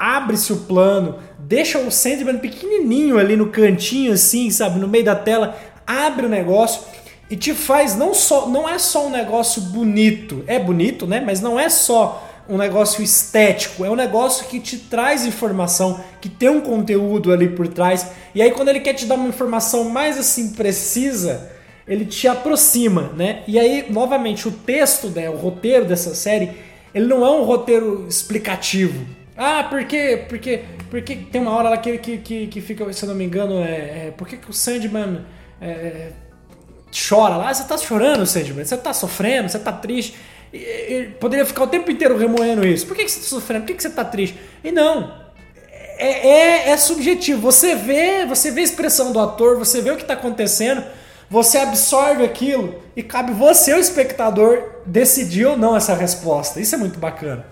abre-se 0.00 0.52
o 0.52 0.56
plano, 0.56 1.14
deixa 1.38 1.78
o 1.78 1.92
Sandman 1.92 2.38
pequenininho 2.38 3.16
ali 3.16 3.36
no 3.36 3.46
cantinho 3.46 4.14
assim, 4.14 4.50
sabe, 4.50 4.80
no 4.80 4.88
meio 4.88 5.04
da 5.04 5.14
tela, 5.14 5.56
abre 5.86 6.26
o 6.26 6.28
negócio 6.28 6.82
e 7.30 7.36
te 7.36 7.54
faz 7.54 7.94
não 7.94 8.12
só 8.14 8.48
não 8.48 8.68
é 8.68 8.80
só 8.80 9.06
um 9.06 9.10
negócio 9.10 9.62
bonito, 9.62 10.42
é 10.48 10.58
bonito, 10.58 11.06
né? 11.06 11.22
Mas 11.24 11.40
não 11.40 11.56
é 11.56 11.68
só 11.68 12.28
um 12.48 12.56
negócio 12.56 13.00
estético, 13.00 13.84
é 13.84 13.90
um 13.90 13.94
negócio 13.94 14.48
que 14.48 14.58
te 14.58 14.76
traz 14.76 15.24
informação, 15.24 16.00
que 16.20 16.28
tem 16.28 16.48
um 16.48 16.60
conteúdo 16.60 17.32
ali 17.32 17.50
por 17.50 17.68
trás. 17.68 18.08
E 18.34 18.42
aí 18.42 18.50
quando 18.50 18.70
ele 18.70 18.80
quer 18.80 18.94
te 18.94 19.06
dar 19.06 19.14
uma 19.14 19.28
informação 19.28 19.84
mais 19.84 20.18
assim 20.18 20.48
precisa, 20.54 21.48
ele 21.88 22.04
te 22.04 22.28
aproxima, 22.28 23.10
né? 23.16 23.42
E 23.46 23.58
aí 23.58 23.86
novamente 23.88 24.46
o 24.46 24.50
texto, 24.50 25.08
né, 25.08 25.28
o 25.30 25.36
roteiro 25.36 25.84
dessa 25.84 26.14
série, 26.14 26.50
ele 26.94 27.06
não 27.06 27.24
é 27.24 27.30
um 27.30 27.42
roteiro 27.42 28.06
explicativo. 28.08 29.06
Ah, 29.36 29.64
por 29.64 29.84
quê? 29.84 30.24
Porque, 30.28 30.64
porque 30.90 31.16
tem 31.16 31.40
uma 31.40 31.52
hora 31.52 31.70
lá 31.70 31.78
que, 31.78 31.96
que, 31.98 32.18
que, 32.18 32.46
que 32.48 32.60
fica, 32.60 32.92
se 32.92 33.04
eu 33.04 33.08
não 33.08 33.14
me 33.14 33.24
engano, 33.24 33.62
é, 33.62 34.08
é 34.08 34.14
por 34.16 34.26
que, 34.26 34.38
o 34.48 34.52
Sandman 34.52 35.24
é, 35.60 36.10
chora 36.92 37.36
lá, 37.36 37.54
você 37.54 37.64
tá 37.64 37.78
chorando, 37.78 38.26
Sandman, 38.26 38.64
você 38.64 38.76
tá 38.76 38.92
sofrendo, 38.92 39.48
você 39.48 39.58
tá 39.58 39.72
triste. 39.72 40.16
E, 40.52 40.58
e, 40.58 41.14
poderia 41.20 41.46
ficar 41.46 41.64
o 41.64 41.66
tempo 41.66 41.90
inteiro 41.90 42.16
remoendo 42.16 42.66
isso. 42.66 42.86
Por 42.86 42.96
que, 42.96 43.04
que 43.04 43.10
você 43.10 43.20
tá 43.20 43.26
sofrendo? 43.26 43.62
Por 43.62 43.68
que, 43.68 43.74
que 43.74 43.82
você 43.82 43.90
tá 43.90 44.04
triste? 44.04 44.38
E 44.64 44.72
não. 44.72 45.28
É, 45.98 46.28
é, 46.28 46.70
é, 46.70 46.76
subjetivo. 46.76 47.40
Você 47.40 47.74
vê, 47.74 48.24
você 48.24 48.50
vê 48.50 48.60
a 48.62 48.64
expressão 48.64 49.12
do 49.12 49.20
ator, 49.20 49.58
você 49.58 49.80
vê 49.80 49.90
o 49.90 49.96
que 49.96 50.02
está 50.02 50.14
acontecendo, 50.14 50.82
você 51.30 51.58
absorve 51.58 52.24
aquilo 52.24 52.80
e 52.96 53.02
cabe 53.02 53.32
você, 53.32 53.74
o 53.74 53.78
espectador, 53.78 54.80
decidir 54.86 55.46
ou 55.46 55.56
não 55.56 55.76
essa 55.76 55.94
resposta. 55.94 56.60
Isso 56.60 56.74
é 56.74 56.78
muito 56.78 56.98
bacana. 56.98 57.46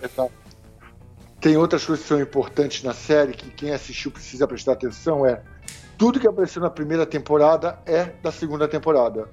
Tem 1.41 1.57
outras 1.57 1.85
coisas 1.85 2.03
que 2.03 2.09
são 2.09 2.21
importantes 2.21 2.83
na 2.83 2.95
série 2.95 3.33
que 3.33 3.51
quem 3.51 3.73
assistiu 3.73 4.11
precisa 4.11 4.47
prestar 4.47 4.73
atenção 4.73 5.27
é 5.27 5.43
tudo 5.99 6.21
que 6.21 6.27
apareceu 6.27 6.61
na 6.61 6.71
primeira 6.71 7.07
temporada 7.07 7.79
é 7.87 8.05
da 8.23 8.31
segunda 8.31 8.69
temporada. 8.69 9.29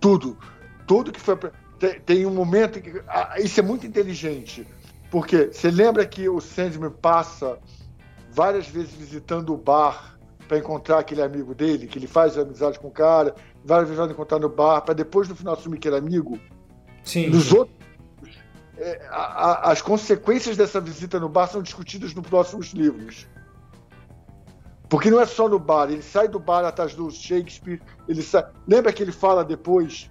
Tudo. 0.00 0.36
Tudo 0.86 1.12
que 1.12 1.20
foi. 1.20 1.36
Tem, 1.78 2.00
tem 2.00 2.26
um 2.26 2.32
momento 2.32 2.80
que. 2.80 3.02
Ah, 3.08 3.36
isso 3.38 3.60
é 3.60 3.62
muito 3.62 3.86
inteligente. 3.86 4.66
Porque 5.10 5.50
você 5.52 5.70
lembra 5.70 6.04
que 6.04 6.28
o 6.28 6.40
Sandman 6.40 6.90
passa 6.90 7.58
várias 8.32 8.68
vezes 8.68 8.92
visitando 8.92 9.54
o 9.54 9.56
bar 9.56 10.15
para 10.46 10.58
encontrar 10.58 10.98
aquele 10.98 11.22
amigo 11.22 11.54
dele, 11.54 11.86
que 11.86 11.98
ele 11.98 12.06
faz 12.06 12.38
amizade 12.38 12.78
com 12.78 12.88
o 12.88 12.90
cara, 12.90 13.34
várias 13.64 13.88
vezes 13.88 14.02
vai 14.02 14.12
encontrar 14.12 14.38
no 14.38 14.48
bar, 14.48 14.80
para 14.82 14.94
depois 14.94 15.28
no 15.28 15.34
final 15.34 15.54
assumir 15.54 15.78
que 15.78 15.88
era 15.88 15.98
amigo? 15.98 16.38
Sim. 17.04 17.30
Outros. 17.56 17.76
É, 18.78 19.06
a, 19.10 19.22
a, 19.22 19.72
as 19.72 19.80
consequências 19.80 20.56
dessa 20.56 20.80
visita 20.80 21.18
no 21.18 21.28
bar 21.28 21.46
são 21.46 21.62
discutidas 21.62 22.14
nos 22.14 22.26
próximos 22.26 22.72
livros. 22.72 23.26
Porque 24.88 25.10
não 25.10 25.20
é 25.20 25.26
só 25.26 25.48
no 25.48 25.58
bar, 25.58 25.90
ele 25.90 26.02
sai 26.02 26.28
do 26.28 26.38
bar 26.38 26.64
atrás 26.64 26.94
do 26.94 27.10
Shakespeare, 27.10 27.80
ele 28.08 28.22
sai... 28.22 28.44
lembra 28.68 28.92
que 28.92 29.02
ele 29.02 29.12
fala 29.12 29.44
depois, 29.44 30.10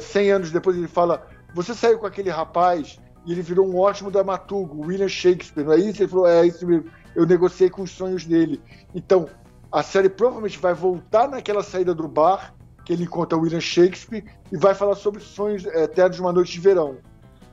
100 0.00 0.28
é, 0.28 0.32
anos 0.32 0.50
depois, 0.50 0.76
ele 0.76 0.88
fala: 0.88 1.26
Você 1.54 1.74
saiu 1.74 1.98
com 1.98 2.06
aquele 2.06 2.30
rapaz 2.30 2.98
e 3.24 3.32
ele 3.32 3.42
virou 3.42 3.68
um 3.68 3.78
ótimo 3.78 4.10
dramaturgo, 4.10 4.86
William 4.86 5.08
Shakespeare, 5.08 5.64
não 5.64 5.72
é 5.72 5.76
isso? 5.76 6.02
Ele 6.02 6.08
falou: 6.08 6.26
É 6.26 6.44
isso 6.44 6.66
mesmo, 6.66 6.90
eu 7.14 7.24
negociei 7.24 7.70
com 7.70 7.82
os 7.82 7.90
sonhos 7.90 8.24
dele. 8.24 8.60
Então, 8.94 9.28
a 9.72 9.82
série 9.82 10.08
provavelmente 10.08 10.58
vai 10.58 10.74
voltar 10.74 11.28
naquela 11.28 11.62
saída 11.62 11.94
do 11.94 12.08
bar, 12.08 12.54
que 12.84 12.92
ele 12.92 13.04
encontra 13.04 13.38
William 13.38 13.60
Shakespeare, 13.60 14.24
e 14.50 14.56
vai 14.56 14.74
falar 14.74 14.96
sobre 14.96 15.20
sonhos 15.20 15.64
eternos 15.64 16.16
de 16.16 16.22
uma 16.22 16.32
noite 16.32 16.52
de 16.52 16.60
verão, 16.60 16.98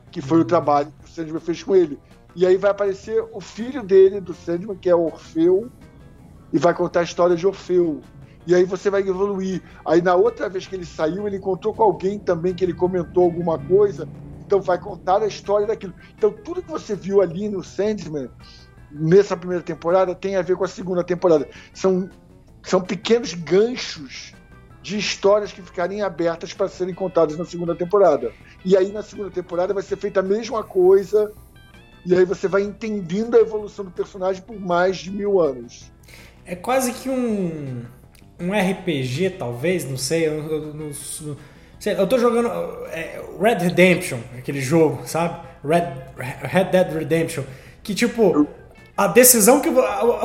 que 0.09 0.21
foi 0.21 0.39
o 0.39 0.45
trabalho 0.45 0.91
que 0.99 1.05
o 1.05 1.07
Sandman 1.07 1.39
fez 1.39 1.63
com 1.63 1.75
ele. 1.75 1.99
E 2.35 2.45
aí 2.45 2.57
vai 2.57 2.71
aparecer 2.71 3.23
o 3.33 3.39
filho 3.39 3.83
dele, 3.83 4.19
do 4.19 4.33
Sandman, 4.33 4.77
que 4.77 4.89
é 4.89 4.95
Orfeu, 4.95 5.71
e 6.51 6.57
vai 6.57 6.73
contar 6.73 7.01
a 7.01 7.03
história 7.03 7.35
de 7.35 7.45
Orfeu. 7.45 8.01
E 8.47 8.55
aí 8.55 8.63
você 8.63 8.89
vai 8.89 9.01
evoluir. 9.01 9.61
Aí 9.85 10.01
na 10.01 10.15
outra 10.15 10.47
vez 10.47 10.65
que 10.65 10.75
ele 10.75 10.85
saiu, 10.85 11.27
ele 11.27 11.37
encontrou 11.37 11.73
com 11.73 11.83
alguém 11.83 12.17
também 12.17 12.53
que 12.53 12.63
ele 12.63 12.73
comentou 12.73 13.25
alguma 13.25 13.59
coisa. 13.59 14.07
Então 14.39 14.61
vai 14.61 14.79
contar 14.79 15.21
a 15.21 15.27
história 15.27 15.67
daquilo. 15.67 15.93
Então 16.17 16.31
tudo 16.31 16.61
que 16.61 16.71
você 16.71 16.95
viu 16.95 17.21
ali 17.21 17.49
no 17.49 17.61
Sandman, 17.61 18.29
nessa 18.91 19.35
primeira 19.35 19.63
temporada, 19.63 20.15
tem 20.15 20.35
a 20.35 20.41
ver 20.41 20.55
com 20.55 20.63
a 20.63 20.67
segunda 20.67 21.03
temporada. 21.03 21.47
São, 21.73 22.09
são 22.63 22.81
pequenos 22.81 23.33
ganchos 23.33 24.33
de 24.81 24.97
histórias 24.97 25.51
que 25.51 25.61
ficariam 25.61 26.05
abertas 26.05 26.53
para 26.53 26.67
serem 26.67 26.93
contadas 26.93 27.37
na 27.37 27.45
segunda 27.45 27.75
temporada. 27.75 28.31
E 28.63 28.77
aí 28.77 28.91
na 28.91 29.03
segunda 29.03 29.29
temporada 29.29 29.73
vai 29.73 29.83
ser 29.83 29.97
feita 29.97 30.21
a 30.21 30.23
mesma 30.23 30.63
coisa. 30.63 31.31
E 32.05 32.15
aí 32.15 32.23
você 32.23 32.47
vai 32.47 32.61
entendendo 32.61 33.35
a 33.35 33.39
evolução 33.39 33.83
do 33.83 33.91
personagem 33.91 34.41
por 34.41 34.59
mais 34.59 34.97
de 34.97 35.11
mil 35.11 35.41
anos. 35.41 35.91
É 36.45 36.55
quase 36.55 36.93
que 36.93 37.09
um 37.09 37.85
um 38.39 38.51
RPG, 38.51 39.31
talvez, 39.31 39.89
não 39.89 39.97
sei. 39.97 40.27
Eu, 40.27 40.33
eu, 40.33 40.79
eu, 40.79 41.37
sei, 41.79 41.93
eu 41.93 42.07
tô 42.07 42.17
jogando 42.17 42.47
é, 42.91 43.21
Red 43.39 43.55
Redemption, 43.55 44.19
aquele 44.37 44.61
jogo, 44.61 45.07
sabe? 45.07 45.45
Red, 45.63 45.93
Red 46.43 46.65
Dead 46.65 46.93
Redemption. 46.93 47.43
Que 47.83 47.95
tipo, 47.95 48.47
a 48.97 49.05
decisão 49.05 49.59
que 49.59 49.69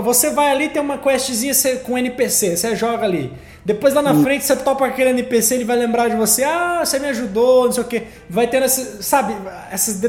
você 0.03 0.31
vai 0.31 0.51
ali 0.51 0.71
tem 0.71 0.81
uma 0.81 0.97
questzinha 0.97 1.53
com 1.85 1.99
NPC, 1.99 2.57
você 2.57 2.75
joga 2.75 3.05
ali. 3.05 3.31
Depois 3.63 3.93
lá 3.93 4.01
na 4.01 4.13
hum. 4.13 4.23
frente 4.23 4.47
você 4.47 4.57
topa 4.57 4.87
aquele 4.87 5.11
NPC, 5.11 5.57
ele 5.57 5.65
vai 5.65 5.77
lembrar 5.77 6.09
de 6.09 6.17
você, 6.17 6.43
ah, 6.43 6.83
você 6.83 6.99
me 6.99 7.07
ajudou, 7.09 7.67
não 7.67 7.73
sei 7.73 7.83
o 7.83 7.87
que. 7.87 8.03
Vai 8.31 8.47
tendo, 8.47 8.65
essa, 8.65 9.03
sabe, 9.03 9.37
essas 9.71 10.01
de, 10.01 10.09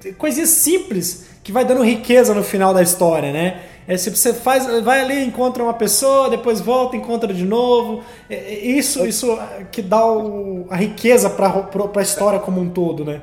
de, 0.00 0.12
coisinhas 0.12 0.50
simples 0.50 1.26
que 1.42 1.50
vai 1.50 1.64
dando 1.64 1.82
riqueza 1.82 2.32
no 2.32 2.44
final 2.44 2.72
da 2.72 2.82
história, 2.82 3.32
né? 3.32 3.62
É, 3.88 3.96
se 3.96 4.10
você 4.10 4.32
faz, 4.32 4.66
vai 4.82 5.00
ali, 5.00 5.24
encontra 5.24 5.62
uma 5.62 5.74
pessoa, 5.74 6.30
depois 6.30 6.60
volta, 6.60 6.96
encontra 6.96 7.34
de 7.34 7.44
novo. 7.44 8.04
É, 8.30 8.36
é 8.36 8.66
isso, 8.66 9.04
isso 9.06 9.36
que 9.72 9.82
dá 9.82 10.06
o, 10.06 10.66
a 10.70 10.76
riqueza 10.76 11.28
para 11.28 11.68
a 11.96 12.02
história 12.02 12.38
como 12.38 12.60
um 12.60 12.70
todo, 12.70 13.04
né? 13.04 13.22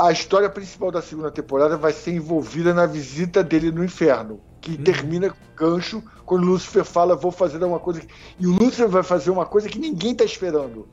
A 0.00 0.10
história 0.10 0.48
principal 0.48 0.90
da 0.90 1.02
segunda 1.02 1.30
temporada 1.30 1.76
vai 1.76 1.92
ser 1.92 2.12
envolvida 2.12 2.72
na 2.72 2.86
visita 2.86 3.44
dele 3.44 3.70
no 3.70 3.84
inferno, 3.84 4.40
que 4.58 4.70
hum. 4.70 4.82
termina 4.82 5.28
com 5.28 5.36
o 5.36 5.54
gancho 5.54 6.02
quando 6.24 6.46
Lúcifer 6.46 6.86
fala 6.86 7.14
vou 7.14 7.30
fazer 7.30 7.62
uma 7.62 7.78
coisa 7.78 8.00
e 8.38 8.46
o 8.46 8.50
Lúcifer 8.50 8.88
vai 8.88 9.02
fazer 9.02 9.30
uma 9.30 9.44
coisa 9.44 9.68
que 9.68 9.78
ninguém 9.78 10.12
está 10.12 10.24
esperando. 10.24 10.88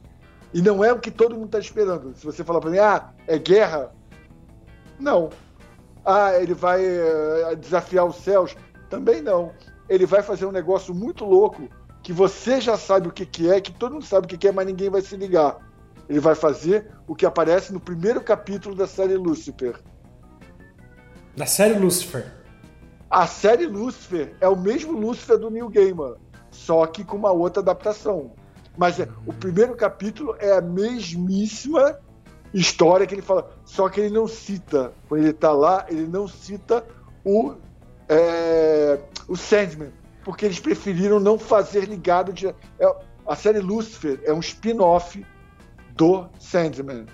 E 0.53 0.61
não 0.61 0.83
é 0.83 0.91
o 0.91 0.99
que 0.99 1.09
todo 1.09 1.35
mundo 1.35 1.45
está 1.45 1.59
esperando. 1.59 2.13
Se 2.17 2.25
você 2.25 2.43
falar 2.43 2.59
para 2.59 2.69
mim, 2.69 2.79
ah, 2.79 3.13
é 3.25 3.37
guerra, 3.37 3.95
não. 4.99 5.29
Ah, 6.03 6.33
ele 6.37 6.53
vai 6.53 6.81
uh, 6.83 7.55
desafiar 7.55 8.05
os 8.05 8.17
céus. 8.17 8.57
Também 8.89 9.21
não. 9.21 9.53
Ele 9.87 10.05
vai 10.05 10.21
fazer 10.21 10.45
um 10.45 10.51
negócio 10.51 10.93
muito 10.93 11.23
louco 11.23 11.69
que 12.03 12.11
você 12.11 12.59
já 12.59 12.77
sabe 12.77 13.07
o 13.07 13.11
que, 13.11 13.25
que 13.25 13.49
é, 13.49 13.61
que 13.61 13.71
todo 13.71 13.93
mundo 13.93 14.05
sabe 14.05 14.25
o 14.25 14.29
que, 14.29 14.37
que 14.37 14.49
é, 14.49 14.51
mas 14.51 14.65
ninguém 14.65 14.89
vai 14.89 15.01
se 15.01 15.15
ligar. 15.15 15.65
Ele 16.09 16.19
vai 16.19 16.35
fazer 16.35 16.91
o 17.07 17.15
que 17.15 17.25
aparece 17.25 17.73
no 17.73 17.79
primeiro 17.79 18.21
capítulo 18.21 18.75
da 18.75 18.87
série 18.87 19.15
Lucifer. 19.15 19.79
Da 21.35 21.45
série 21.45 21.77
Lucifer? 21.77 22.33
A 23.09 23.25
série 23.27 23.65
Lucifer 23.65 24.35
é 24.41 24.47
o 24.47 24.55
mesmo 24.55 24.91
Lucifer 24.93 25.37
do 25.37 25.49
New 25.49 25.69
Gamer, 25.69 26.15
só 26.49 26.85
que 26.85 27.03
com 27.03 27.17
uma 27.17 27.31
outra 27.31 27.61
adaptação. 27.61 28.31
Mas 28.77 28.99
é, 28.99 29.07
o 29.25 29.33
primeiro 29.33 29.75
capítulo 29.75 30.35
é 30.39 30.51
a 30.51 30.61
mesmíssima 30.61 31.99
história 32.53 33.05
que 33.05 33.15
ele 33.15 33.21
fala, 33.21 33.49
só 33.65 33.89
que 33.89 34.01
ele 34.01 34.13
não 34.13 34.27
cita. 34.27 34.93
Quando 35.07 35.21
ele 35.21 35.31
está 35.31 35.51
lá, 35.51 35.85
ele 35.89 36.07
não 36.07 36.27
cita 36.27 36.85
o 37.23 37.55
é, 38.09 38.99
o 39.27 39.35
Sandman, 39.35 39.91
porque 40.23 40.45
eles 40.45 40.59
preferiram 40.59 41.19
não 41.19 41.37
fazer 41.37 41.85
ligado 41.85 42.31
de. 42.31 42.47
É, 42.47 42.55
a 43.25 43.35
série 43.35 43.59
Lucifer 43.59 44.19
é 44.23 44.33
um 44.33 44.39
spin-off 44.39 45.25
do 45.97 46.27
Sandman 46.39 47.05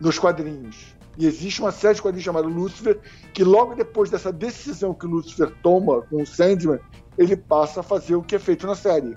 nos 0.00 0.18
quadrinhos. 0.18 0.94
E 1.16 1.26
existe 1.26 1.60
uma 1.60 1.70
série 1.70 1.94
de 1.94 2.02
quadrinhos 2.02 2.24
chamada 2.24 2.46
Lucifer, 2.46 2.98
que 3.32 3.44
logo 3.44 3.74
depois 3.74 4.10
dessa 4.10 4.32
decisão 4.32 4.92
que 4.92 5.06
o 5.06 5.08
Lucifer 5.08 5.50
toma 5.62 6.02
com 6.02 6.22
o 6.22 6.26
Sandman, 6.26 6.80
ele 7.16 7.36
passa 7.36 7.80
a 7.80 7.82
fazer 7.82 8.16
o 8.16 8.22
que 8.22 8.34
é 8.34 8.38
feito 8.38 8.66
na 8.66 8.74
série. 8.74 9.14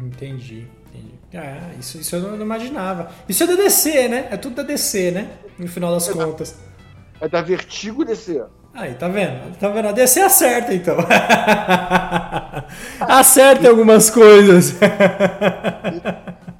Entendi, 0.00 0.66
entendi. 0.88 1.14
Ah, 1.34 1.72
isso, 1.78 1.98
isso 1.98 2.16
eu 2.16 2.22
não 2.22 2.40
imaginava. 2.40 3.10
Isso 3.28 3.42
é 3.42 3.46
da 3.46 3.54
DC, 3.54 4.08
né? 4.08 4.28
É 4.30 4.36
tudo 4.36 4.56
da 4.56 4.62
DC, 4.62 5.10
né? 5.10 5.30
No 5.58 5.68
final 5.68 5.92
das 5.92 6.08
é 6.08 6.12
contas. 6.12 6.56
Da, 7.20 7.26
é 7.26 7.28
da 7.28 7.42
Vertigo 7.42 8.04
DC. 8.04 8.42
Aí, 8.72 8.94
tá 8.94 9.08
vendo? 9.08 9.56
Tá 9.56 9.68
vendo? 9.68 9.88
A 9.88 9.92
DC 9.92 10.20
acerta, 10.20 10.74
então. 10.74 10.96
acerta 13.00 13.68
algumas 13.68 14.10
coisas. 14.10 14.74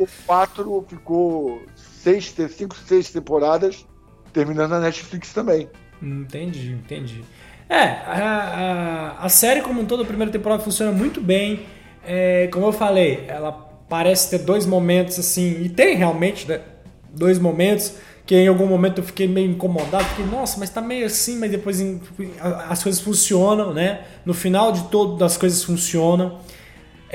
O 0.04 0.08
4 0.26 0.86
ficou 0.88 1.62
seis, 1.74 2.34
cinco, 2.50 2.76
seis 2.76 3.10
temporadas, 3.10 3.86
terminando 4.32 4.70
na 4.70 4.80
Netflix 4.80 5.32
também. 5.32 5.68
Entendi, 6.02 6.72
entendi. 6.72 7.24
É, 7.68 7.82
a, 7.82 9.14
a, 9.20 9.24
a 9.24 9.28
série 9.28 9.62
como 9.62 9.80
um 9.80 9.86
todo, 9.86 10.02
a 10.02 10.06
primeira 10.06 10.30
temporada 10.30 10.62
funciona 10.62 10.92
muito 10.92 11.20
bem. 11.20 11.66
É, 12.06 12.48
como 12.52 12.66
eu 12.66 12.72
falei, 12.72 13.24
ela 13.26 13.52
parece 13.88 14.30
ter 14.30 14.38
dois 14.38 14.66
momentos 14.66 15.18
assim, 15.18 15.62
e 15.62 15.68
tem 15.68 15.96
realmente 15.96 16.46
né, 16.46 16.60
dois 17.10 17.38
momentos 17.38 17.94
que 18.26 18.34
em 18.34 18.48
algum 18.48 18.66
momento 18.66 18.98
eu 18.98 19.04
fiquei 19.04 19.28
meio 19.28 19.50
incomodado, 19.50 20.04
fiquei, 20.04 20.24
nossa, 20.24 20.58
mas 20.58 20.70
tá 20.70 20.80
meio 20.80 21.06
assim, 21.06 21.38
mas 21.38 21.50
depois 21.50 21.78
as 22.68 22.82
coisas 22.82 23.00
funcionam, 23.00 23.74
né? 23.74 24.04
No 24.24 24.32
final 24.32 24.72
de 24.72 24.84
todo 24.84 25.22
as 25.22 25.36
coisas 25.36 25.62
funcionam. 25.62 26.38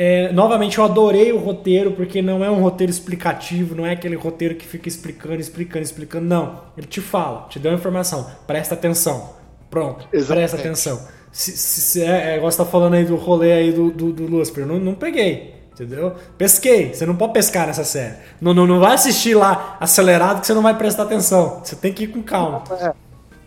É, 0.01 0.31
novamente 0.31 0.77
eu 0.77 0.85
adorei 0.85 1.33
o 1.33 1.37
roteiro, 1.37 1.91
porque 1.91 2.21
não 2.21 2.41
é 2.41 2.49
um 2.49 2.61
roteiro 2.61 2.89
explicativo, 2.89 3.75
não 3.75 3.85
é 3.85 3.91
aquele 3.91 4.15
roteiro 4.15 4.55
que 4.55 4.65
fica 4.65 4.87
explicando, 4.87 5.41
explicando, 5.41 5.83
explicando. 5.83 6.25
Não, 6.25 6.61
ele 6.77 6.87
te 6.87 7.01
fala, 7.01 7.47
te 7.49 7.59
dá 7.59 7.67
uma 7.67 7.75
informação, 7.75 8.25
presta 8.47 8.75
atenção. 8.75 9.31
Pronto, 9.69 10.07
Exatamente. 10.13 10.27
presta 10.27 10.57
atenção. 10.57 11.05
Se, 11.33 11.51
se, 11.51 11.81
se 11.81 12.01
é, 12.01 12.37
é, 12.37 12.39
você 12.39 12.59
tá 12.59 12.63
falando 12.63 12.93
aí 12.93 13.03
do 13.03 13.17
rolê 13.17 13.51
aí 13.51 13.73
do, 13.73 13.91
do, 13.91 14.13
do 14.13 14.25
Lucifer, 14.25 14.65
não, 14.65 14.79
não 14.79 14.95
peguei. 14.95 15.53
Entendeu? 15.73 16.15
Pesquei. 16.37 16.93
Você 16.93 17.05
não 17.05 17.17
pode 17.17 17.33
pescar 17.33 17.67
nessa 17.67 17.83
série. 17.83 18.15
Não, 18.39 18.53
não, 18.53 18.65
não 18.65 18.79
vai 18.79 18.93
assistir 18.93 19.35
lá 19.35 19.75
acelerado 19.81 20.39
que 20.39 20.47
você 20.47 20.53
não 20.53 20.61
vai 20.61 20.77
prestar 20.77 21.03
atenção. 21.03 21.59
Você 21.61 21.75
tem 21.75 21.91
que 21.91 22.05
ir 22.05 22.07
com 22.07 22.23
calma. 22.23 22.63
É, 22.71 22.93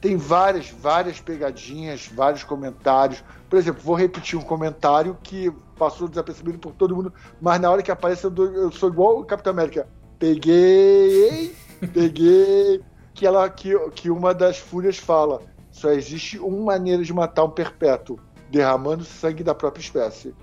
tem 0.03 0.17
várias, 0.17 0.69
várias 0.69 1.21
pegadinhas, 1.21 2.11
vários 2.13 2.43
comentários. 2.43 3.23
Por 3.49 3.57
exemplo, 3.57 3.81
vou 3.85 3.95
repetir 3.95 4.37
um 4.37 4.43
comentário 4.43 5.17
que 5.23 5.49
passou 5.79 6.09
desapercebido 6.09 6.59
por 6.59 6.73
todo 6.73 6.95
mundo, 6.95 7.13
mas 7.41 7.61
na 7.61 7.71
hora 7.71 7.83
que 7.83 7.91
aparece 7.91 8.25
eu, 8.25 8.31
dou, 8.31 8.47
eu 8.47 8.73
sou 8.73 8.89
igual 8.89 9.21
o 9.21 9.25
Capitão 9.25 9.53
América. 9.53 9.87
Peguei, 10.19 11.55
peguei. 11.95 12.83
que, 13.15 13.25
ela, 13.25 13.49
que, 13.49 13.79
que 13.91 14.11
uma 14.11 14.35
das 14.35 14.59
fúrias 14.59 14.99
fala: 14.99 15.41
só 15.71 15.91
existe 15.93 16.37
uma 16.37 16.73
maneira 16.73 17.05
de 17.05 17.13
matar 17.13 17.45
um 17.45 17.51
perpétuo, 17.51 18.19
derramando 18.51 19.05
sangue 19.05 19.45
da 19.45 19.55
própria 19.55 19.83
espécie. 19.83 20.35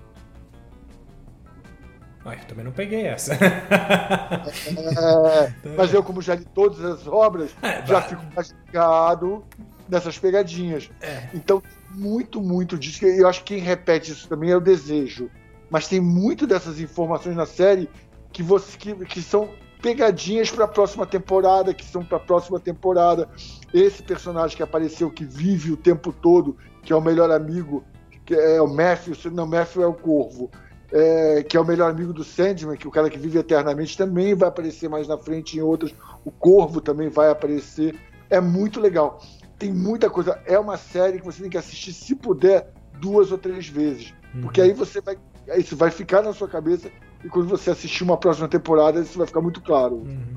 Ah, 2.24 2.34
eu 2.34 2.44
também 2.44 2.64
não 2.64 2.72
peguei 2.72 3.06
essa. 3.06 3.34
É, 3.34 5.52
mas 5.76 5.92
eu, 5.92 6.02
como 6.02 6.20
já 6.20 6.34
li 6.34 6.44
todas 6.44 6.84
as 6.84 7.06
obras, 7.06 7.50
é, 7.62 7.84
já 7.86 8.02
fico 8.02 8.22
mastigado 8.34 9.44
nessas 9.88 10.18
pegadinhas. 10.18 10.90
É. 11.00 11.28
Então, 11.32 11.62
muito, 11.90 12.40
muito 12.40 12.78
disso. 12.78 13.04
Eu 13.04 13.28
acho 13.28 13.42
que 13.42 13.54
quem 13.54 13.62
repete 13.62 14.12
isso 14.12 14.28
também 14.28 14.50
é 14.50 14.56
o 14.56 14.60
desejo. 14.60 15.30
Mas 15.70 15.88
tem 15.88 16.00
muito 16.00 16.46
dessas 16.46 16.80
informações 16.80 17.36
na 17.36 17.46
série 17.46 17.88
que, 18.32 18.42
você, 18.42 18.76
que, 18.76 18.94
que 19.06 19.22
são 19.22 19.48
pegadinhas 19.80 20.50
para 20.50 20.64
a 20.64 20.68
próxima 20.68 21.06
temporada, 21.06 21.72
que 21.72 21.84
são 21.84 22.04
para 22.04 22.18
a 22.18 22.20
próxima 22.20 22.60
temporada. 22.60 23.28
Esse 23.72 24.02
personagem 24.02 24.56
que 24.56 24.62
apareceu, 24.62 25.10
que 25.10 25.24
vive 25.24 25.72
o 25.72 25.76
tempo 25.76 26.12
todo, 26.12 26.56
que 26.82 26.92
é 26.92 26.96
o 26.96 27.00
melhor 27.00 27.30
amigo, 27.30 27.82
que 28.26 28.34
é 28.34 28.60
o 28.60 28.68
Matthew, 28.68 29.14
não, 29.32 29.46
Matthew 29.46 29.82
é 29.82 29.86
o 29.86 29.94
Corvo 29.94 30.50
é, 30.92 31.42
que 31.42 31.56
é 31.56 31.60
o 31.60 31.64
melhor 31.64 31.90
amigo 31.90 32.12
do 32.12 32.24
Sandman, 32.24 32.76
que 32.76 32.86
é 32.86 32.88
o 32.88 32.92
cara 32.92 33.08
que 33.08 33.18
vive 33.18 33.38
eternamente 33.38 33.96
também 33.96 34.34
vai 34.34 34.48
aparecer 34.48 34.88
mais 34.88 35.06
na 35.06 35.16
frente 35.16 35.56
em 35.56 35.60
outras. 35.60 35.94
O 36.24 36.30
Corvo 36.30 36.80
também 36.80 37.08
vai 37.08 37.30
aparecer. 37.30 37.94
É 38.28 38.40
muito 38.40 38.80
legal. 38.80 39.22
Tem 39.58 39.72
muita 39.72 40.08
coisa. 40.08 40.40
É 40.46 40.58
uma 40.58 40.76
série 40.76 41.18
que 41.18 41.24
você 41.24 41.42
tem 41.42 41.50
que 41.50 41.58
assistir, 41.58 41.92
se 41.92 42.14
puder, 42.14 42.72
duas 43.00 43.30
ou 43.30 43.38
três 43.38 43.68
vezes. 43.68 44.14
Uhum. 44.34 44.42
Porque 44.42 44.60
aí 44.60 44.72
você 44.72 45.00
vai. 45.00 45.16
Isso 45.56 45.76
vai 45.76 45.90
ficar 45.90 46.22
na 46.22 46.32
sua 46.32 46.48
cabeça 46.48 46.90
e 47.24 47.28
quando 47.28 47.48
você 47.48 47.70
assistir 47.70 48.02
uma 48.02 48.16
próxima 48.16 48.48
temporada, 48.48 49.00
isso 49.00 49.18
vai 49.18 49.26
ficar 49.26 49.40
muito 49.40 49.60
claro. 49.60 49.96
Uhum. 49.96 50.36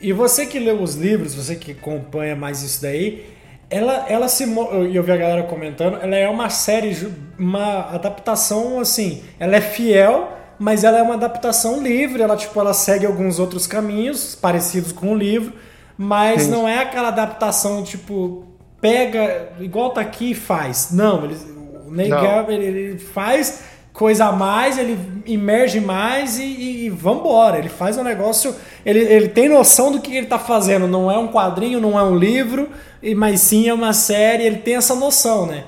E 0.00 0.12
você 0.12 0.46
que 0.46 0.58
leu 0.58 0.82
os 0.82 0.94
livros, 0.94 1.34
você 1.34 1.54
que 1.56 1.72
acompanha 1.72 2.34
mais 2.34 2.62
isso 2.62 2.82
daí, 2.82 3.24
ela, 3.72 4.04
ela 4.06 4.28
se. 4.28 4.44
E 4.44 4.94
eu 4.94 5.02
vi 5.02 5.12
a 5.12 5.16
galera 5.16 5.42
comentando, 5.44 5.98
ela 6.02 6.14
é 6.14 6.28
uma 6.28 6.50
série, 6.50 7.10
uma 7.38 7.94
adaptação 7.94 8.78
assim. 8.78 9.22
Ela 9.40 9.56
é 9.56 9.60
fiel, 9.62 10.30
mas 10.58 10.84
ela 10.84 10.98
é 10.98 11.02
uma 11.02 11.14
adaptação 11.14 11.82
livre. 11.82 12.22
Ela, 12.22 12.36
tipo, 12.36 12.60
ela 12.60 12.74
segue 12.74 13.06
alguns 13.06 13.38
outros 13.38 13.66
caminhos 13.66 14.34
parecidos 14.34 14.92
com 14.92 15.12
o 15.12 15.16
livro, 15.16 15.54
mas 15.96 16.42
Sim. 16.42 16.50
não 16.50 16.68
é 16.68 16.80
aquela 16.80 17.08
adaptação, 17.08 17.82
tipo, 17.82 18.44
pega, 18.78 19.54
igual 19.58 19.90
tá 19.90 20.02
aqui 20.02 20.32
e 20.32 20.34
faz. 20.34 20.90
Não, 20.92 21.24
ele, 21.24 21.36
o 21.86 21.90
Neil 21.90 22.10
Gaiman, 22.10 22.54
ele, 22.54 22.66
ele 22.66 22.98
faz 22.98 23.71
coisa 23.92 24.26
a 24.26 24.32
mais, 24.32 24.78
ele 24.78 24.98
emerge 25.26 25.80
mais 25.80 26.38
e, 26.38 26.44
e, 26.44 26.86
e 26.86 26.90
vambora. 26.90 27.58
Ele 27.58 27.68
faz 27.68 27.96
um 27.98 28.02
negócio. 28.02 28.54
Ele, 28.84 29.00
ele 29.00 29.28
tem 29.28 29.48
noção 29.48 29.92
do 29.92 30.00
que 30.00 30.16
ele 30.16 30.26
tá 30.26 30.38
fazendo. 30.38 30.86
Não 30.86 31.10
é 31.10 31.18
um 31.18 31.28
quadrinho, 31.28 31.80
não 31.80 31.98
é 31.98 32.02
um 32.02 32.16
livro, 32.16 32.68
mas 33.16 33.40
sim 33.40 33.68
é 33.68 33.74
uma 33.74 33.92
série. 33.92 34.44
Ele 34.44 34.58
tem 34.58 34.76
essa 34.76 34.94
noção, 34.94 35.46
né? 35.46 35.64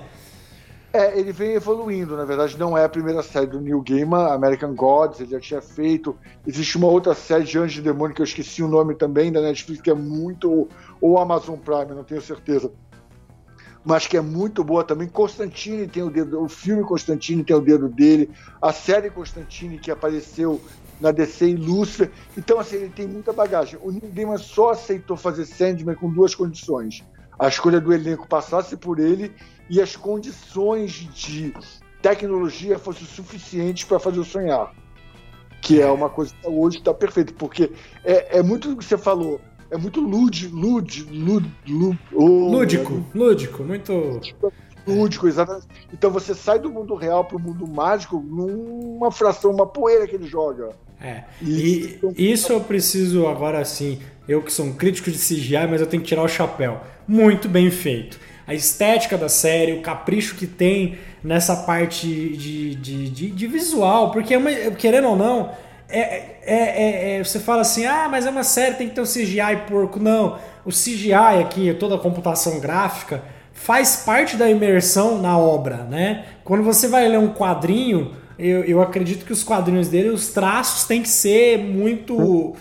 É, 0.94 1.18
ele 1.18 1.32
vem 1.32 1.54
evoluindo, 1.54 2.16
na 2.16 2.24
verdade 2.24 2.56
não 2.56 2.78
é 2.78 2.84
a 2.84 2.88
primeira 2.88 3.20
série 3.20 3.48
do 3.48 3.60
Neil 3.60 3.82
Gaiman, 3.82 4.32
American 4.32 4.72
Gods, 4.76 5.18
ele 5.18 5.30
já 5.30 5.40
tinha 5.40 5.60
feito. 5.60 6.16
Existe 6.46 6.78
uma 6.78 6.86
outra 6.86 7.14
série 7.14 7.42
de 7.42 7.58
Anjos 7.58 7.78
e 7.78 7.82
Demônios 7.82 8.14
que 8.14 8.22
eu 8.22 8.24
esqueci 8.24 8.62
o 8.62 8.68
nome 8.68 8.94
também 8.94 9.32
da 9.32 9.40
Netflix, 9.40 9.82
que 9.82 9.90
é 9.90 9.94
muito. 9.94 10.68
ou 11.00 11.18
Amazon 11.18 11.56
Prime, 11.56 11.96
não 11.96 12.04
tenho 12.04 12.22
certeza. 12.22 12.70
Mas 13.84 14.06
que 14.06 14.16
é 14.16 14.20
muito 14.20 14.64
boa 14.64 14.82
também. 14.82 15.06
Constantine 15.06 15.86
tem 15.86 16.02
o 16.02 16.10
dedo, 16.10 16.42
o 16.42 16.48
filme 16.48 16.82
Constantine 16.82 17.44
tem 17.44 17.54
o 17.54 17.60
dedo 17.60 17.88
dele, 17.88 18.30
a 18.60 18.72
série 18.72 19.10
Constantine 19.10 19.78
que 19.78 19.90
apareceu 19.90 20.60
na 21.00 21.10
DC 21.10 21.48
e. 21.48 21.56
Então, 22.36 22.58
assim, 22.58 22.76
ele 22.76 22.88
tem 22.88 23.06
muita 23.06 23.32
bagagem. 23.32 23.78
O 23.82 23.90
Neil 23.90 24.10
Gaiman 24.12 24.38
só 24.38 24.70
aceitou 24.70 25.16
fazer 25.16 25.44
Sandman 25.44 25.94
com 25.94 26.10
duas 26.10 26.34
condições. 26.34 27.04
A 27.38 27.48
escolha 27.48 27.80
do 27.80 27.92
elenco 27.92 28.26
passasse 28.28 28.76
por 28.76 28.98
ele 28.98 29.34
e 29.68 29.80
as 29.80 29.96
condições 29.96 30.92
de 30.92 31.52
tecnologia 32.00 32.78
fossem 32.78 33.06
suficientes 33.06 33.84
para 33.84 33.98
fazer 33.98 34.20
o 34.20 34.24
sonhar. 34.24 34.72
Que 35.60 35.80
é 35.80 35.90
uma 35.90 36.10
coisa 36.10 36.34
que 36.34 36.46
hoje 36.46 36.78
está 36.78 36.92
perfeito, 36.92 37.34
porque 37.34 37.72
é, 38.04 38.38
é 38.38 38.42
muito 38.42 38.70
o 38.70 38.76
que 38.76 38.84
você 38.84 38.98
falou, 38.98 39.40
é 39.74 39.76
muito 39.76 40.00
lud, 40.00 40.48
lud, 40.48 41.02
lud, 41.10 41.52
lud 41.66 41.98
oh, 42.12 42.24
lúdico, 42.24 43.04
é, 43.12 43.18
lúdico, 43.18 43.64
muito 43.64 44.20
lúdico, 44.86 45.26
exatamente. 45.26 45.66
Então 45.92 46.12
você 46.12 46.32
sai 46.32 46.60
do 46.60 46.70
mundo 46.70 46.94
real 46.94 47.24
para 47.24 47.36
o 47.36 47.40
mundo 47.40 47.66
mágico 47.66 48.18
numa 48.20 49.10
fração, 49.10 49.50
uma 49.50 49.66
poeira 49.66 50.06
que 50.06 50.14
ele 50.14 50.28
joga. 50.28 50.70
É. 51.00 51.24
E, 51.42 51.98
e 52.16 52.30
isso 52.30 52.52
eu 52.52 52.60
preciso 52.60 53.26
agora 53.26 53.64
sim. 53.64 53.98
Eu 54.28 54.42
que 54.42 54.52
sou 54.52 54.66
um 54.66 54.72
crítico 54.72 55.10
de 55.10 55.18
CGI, 55.18 55.66
mas 55.68 55.80
eu 55.80 55.86
tenho 55.88 56.02
que 56.02 56.08
tirar 56.08 56.22
o 56.22 56.28
chapéu. 56.28 56.80
Muito 57.06 57.48
bem 57.48 57.68
feito 57.70 58.18
a 58.46 58.54
estética 58.54 59.16
da 59.16 59.28
série, 59.28 59.72
o 59.72 59.80
capricho 59.80 60.36
que 60.36 60.46
tem 60.46 60.98
nessa 61.22 61.56
parte 61.56 62.06
de, 62.06 62.74
de, 62.74 63.08
de, 63.08 63.30
de 63.30 63.46
visual, 63.46 64.10
porque 64.10 64.34
é 64.34 64.38
uma, 64.38 64.50
querendo 64.72 65.08
ou 65.08 65.16
não, 65.16 65.50
é, 65.88 66.00
é, 66.00 66.36
é, 66.46 67.16
é, 67.16 67.24
você 67.24 67.38
fala 67.38 67.62
assim, 67.62 67.86
ah, 67.86 68.08
mas 68.10 68.26
é 68.26 68.30
uma 68.30 68.42
série, 68.42 68.74
tem 68.74 68.88
que 68.88 68.94
ter 68.94 69.00
um 69.00 69.04
CGI 69.04 69.68
porco. 69.68 69.98
Não, 70.00 70.38
o 70.64 70.70
CGI 70.70 71.12
aqui, 71.40 71.72
toda 71.74 71.94
a 71.94 71.98
computação 71.98 72.58
gráfica, 72.60 73.22
faz 73.52 73.96
parte 74.04 74.36
da 74.36 74.48
imersão 74.48 75.20
na 75.20 75.38
obra, 75.38 75.84
né? 75.84 76.24
Quando 76.42 76.62
você 76.62 76.88
vai 76.88 77.08
ler 77.08 77.18
um 77.18 77.28
quadrinho, 77.28 78.12
eu, 78.38 78.64
eu 78.64 78.82
acredito 78.82 79.24
que 79.24 79.32
os 79.32 79.44
quadrinhos 79.44 79.88
dele, 79.88 80.08
os 80.08 80.28
traços 80.28 80.84
têm 80.84 81.02
que 81.02 81.08
ser 81.08 81.58
muito... 81.58 82.54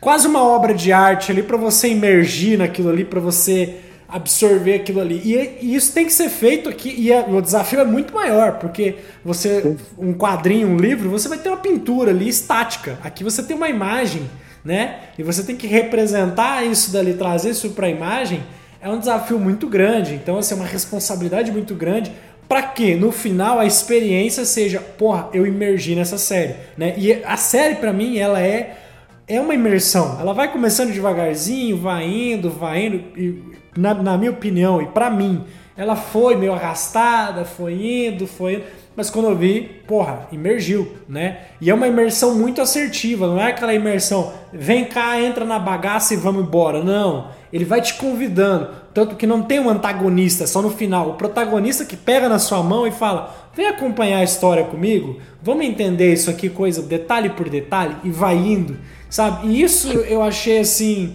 Quase 0.00 0.26
uma 0.26 0.42
obra 0.42 0.74
de 0.74 0.92
arte 0.92 1.32
ali 1.32 1.42
para 1.42 1.56
você 1.56 1.88
imergir 1.88 2.58
naquilo 2.58 2.90
ali, 2.90 3.06
para 3.06 3.20
você 3.20 3.80
absorver 4.14 4.74
aquilo 4.74 5.00
ali. 5.00 5.20
E, 5.24 5.58
e, 5.60 5.74
isso 5.74 5.92
tem 5.92 6.06
que 6.06 6.12
ser 6.12 6.28
feito 6.28 6.68
aqui. 6.68 6.94
E 6.96 7.12
o 7.12 7.40
desafio 7.40 7.80
é 7.80 7.84
muito 7.84 8.14
maior, 8.14 8.58
porque 8.60 8.94
você, 9.24 9.76
um 9.98 10.14
quadrinho, 10.14 10.68
um 10.68 10.76
livro, 10.76 11.10
você 11.10 11.28
vai 11.28 11.36
ter 11.36 11.48
uma 11.48 11.58
pintura 11.58 12.12
ali 12.12 12.28
estática. 12.28 12.96
Aqui 13.02 13.24
você 13.24 13.42
tem 13.42 13.56
uma 13.56 13.68
imagem, 13.68 14.30
né? 14.64 15.00
E 15.18 15.24
você 15.24 15.42
tem 15.42 15.56
que 15.56 15.66
representar 15.66 16.64
isso 16.64 16.92
dali, 16.92 17.14
trazer 17.14 17.50
isso 17.50 17.70
para 17.70 17.88
a 17.88 17.90
imagem. 17.90 18.40
É 18.80 18.88
um 18.88 19.00
desafio 19.00 19.40
muito 19.40 19.66
grande. 19.66 20.14
Então, 20.14 20.38
assim, 20.38 20.54
é 20.54 20.58
uma 20.58 20.66
responsabilidade 20.66 21.50
muito 21.50 21.74
grande 21.74 22.12
para 22.48 22.62
que 22.62 22.94
no 22.94 23.10
final 23.10 23.58
a 23.58 23.66
experiência 23.66 24.44
seja, 24.44 24.78
porra, 24.78 25.28
eu 25.32 25.44
imergi 25.44 25.96
nessa 25.96 26.18
série, 26.18 26.54
né? 26.76 26.94
E 26.96 27.14
a 27.24 27.36
série 27.36 27.76
para 27.76 27.92
mim 27.92 28.18
ela 28.18 28.40
é 28.40 28.76
é 29.26 29.40
uma 29.40 29.54
imersão. 29.54 30.18
Ela 30.20 30.32
vai 30.32 30.50
começando 30.52 30.92
devagarzinho, 30.92 31.78
vai 31.78 32.06
indo, 32.06 32.50
vai 32.50 32.86
indo 32.86 32.96
e 33.16 33.42
na, 33.76 33.94
na 33.94 34.16
minha 34.16 34.30
opinião 34.30 34.80
e 34.80 34.86
para 34.86 35.10
mim, 35.10 35.44
ela 35.76 35.96
foi 35.96 36.36
meio 36.36 36.52
arrastada, 36.52 37.44
foi 37.44 37.72
indo, 38.08 38.26
foi 38.26 38.54
indo, 38.54 38.64
mas 38.96 39.10
quando 39.10 39.28
eu 39.28 39.36
vi, 39.36 39.82
porra, 39.88 40.28
imergiu, 40.30 40.92
né? 41.08 41.38
E 41.60 41.68
é 41.68 41.74
uma 41.74 41.88
imersão 41.88 42.36
muito 42.36 42.60
assertiva, 42.60 43.26
não 43.26 43.40
é 43.40 43.48
aquela 43.48 43.74
imersão, 43.74 44.32
vem 44.52 44.84
cá, 44.84 45.20
entra 45.20 45.44
na 45.44 45.58
bagaça 45.58 46.14
e 46.14 46.16
vamos 46.16 46.44
embora. 46.44 46.82
Não, 46.84 47.28
ele 47.52 47.64
vai 47.64 47.80
te 47.80 47.94
convidando, 47.94 48.68
tanto 48.92 49.16
que 49.16 49.26
não 49.26 49.42
tem 49.42 49.58
um 49.58 49.68
antagonista, 49.68 50.46
só 50.46 50.62
no 50.62 50.70
final, 50.70 51.10
o 51.10 51.14
protagonista 51.14 51.84
que 51.84 51.96
pega 51.96 52.28
na 52.28 52.38
sua 52.38 52.62
mão 52.62 52.86
e 52.86 52.92
fala: 52.92 53.34
"Vem 53.52 53.66
acompanhar 53.66 54.18
a 54.18 54.24
história 54.24 54.62
comigo, 54.62 55.18
vamos 55.42 55.66
entender 55.66 56.12
isso 56.12 56.30
aqui 56.30 56.48
coisa 56.48 56.80
detalhe 56.80 57.30
por 57.30 57.48
detalhe" 57.48 57.96
e 58.04 58.10
vai 58.10 58.36
indo, 58.36 58.76
sabe? 59.14 59.46
E 59.46 59.62
isso 59.62 59.92
eu 59.92 60.20
achei 60.20 60.58
assim, 60.58 61.14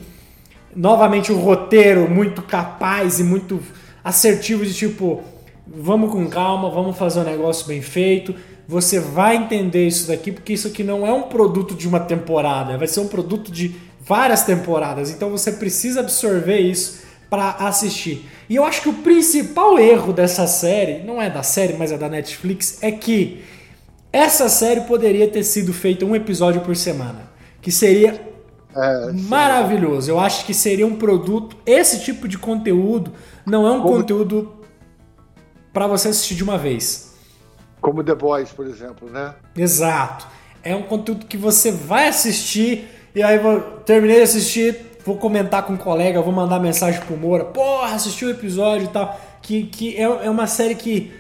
novamente 0.74 1.34
o 1.34 1.38
roteiro 1.38 2.10
muito 2.10 2.42
capaz 2.42 3.20
e 3.20 3.26
muito 3.26 3.60
assertivo 4.02 4.66
de 4.66 4.74
tipo, 4.74 5.22
vamos 5.68 6.10
com 6.10 6.26
calma, 6.30 6.70
vamos 6.70 6.98
fazer 6.98 7.20
um 7.20 7.24
negócio 7.26 7.68
bem 7.68 7.82
feito. 7.82 8.34
Você 8.66 9.02
vai 9.02 9.36
entender 9.36 9.86
isso 9.86 10.08
daqui, 10.08 10.32
porque 10.32 10.54
isso 10.54 10.70
aqui 10.70 10.82
não 10.82 11.06
é 11.06 11.12
um 11.12 11.24
produto 11.24 11.76
de 11.76 11.90
uma 11.90 12.00
temporada, 12.00 12.78
vai 12.78 12.88
ser 12.88 13.02
um 13.02 13.08
produto 13.10 13.52
de 13.52 13.76
várias 14.00 14.44
temporadas. 14.44 15.12
Então 15.12 15.30
você 15.30 15.52
precisa 15.52 16.00
absorver 16.00 16.60
isso 16.60 17.02
para 17.30 17.50
assistir. 17.60 18.30
E 18.48 18.56
eu 18.56 18.64
acho 18.64 18.82
que 18.82 18.88
o 18.88 18.94
principal 18.94 19.78
erro 19.78 20.14
dessa 20.14 20.48
série, 20.48 21.04
não 21.04 21.22
é 21.22 21.30
da 21.30 21.44
série, 21.44 21.74
mas 21.74 21.92
é 21.92 21.98
da 21.98 22.08
Netflix, 22.08 22.82
é 22.82 22.94
que 22.94 23.44
essa 24.14 24.48
série 24.48 24.82
poderia 24.82 25.28
ter 25.28 25.44
sido 25.44 25.74
feita 25.74 26.06
um 26.06 26.16
episódio 26.16 26.62
por 26.62 26.78
semana, 26.78 27.29
que 27.62 27.72
seria 27.72 28.30
é, 28.76 29.12
Maravilhoso. 29.12 30.12
Eu 30.12 30.20
acho 30.20 30.46
que 30.46 30.54
seria 30.54 30.86
um 30.86 30.96
produto. 30.96 31.58
Esse 31.66 32.04
tipo 32.04 32.28
de 32.28 32.38
conteúdo 32.38 33.12
não 33.46 33.66
é 33.68 33.72
um 33.72 33.82
Como... 33.82 33.98
conteúdo 33.98 34.54
para 35.74 35.88
você 35.88 36.10
assistir 36.10 36.36
de 36.36 36.44
uma 36.44 36.58
vez. 36.58 37.16
Como 37.82 38.04
The 38.04 38.16
Boys, 38.16 38.52
por 38.52 38.68
exemplo, 38.68 39.10
né? 39.10 39.34
Exato. 39.56 40.28
É 40.64 40.76
um 40.76 40.84
conteúdo 40.84 41.26
que 41.26 41.38
você 41.38 41.72
vai 41.72 42.08
assistir 42.08 42.88
e 43.16 43.24
aí 43.24 43.40
vou, 43.40 43.60
terminei 43.86 44.18
de 44.18 44.24
assistir, 44.24 44.78
vou 45.06 45.18
comentar 45.18 45.66
com 45.66 45.74
um 45.74 45.78
colega, 45.78 46.22
vou 46.22 46.34
mandar 46.34 46.60
mensagem 46.60 47.00
pro 47.02 47.18
Moura, 47.18 47.46
porra, 47.46 47.96
assisti 47.96 48.26
o 48.26 48.30
episódio 48.30 48.86
e 48.86 48.90
tal. 48.90 49.20
Que, 49.42 49.64
que 49.64 49.96
é, 49.96 50.04
é 50.04 50.30
uma 50.30 50.46
série 50.46 50.76
que 50.76 51.12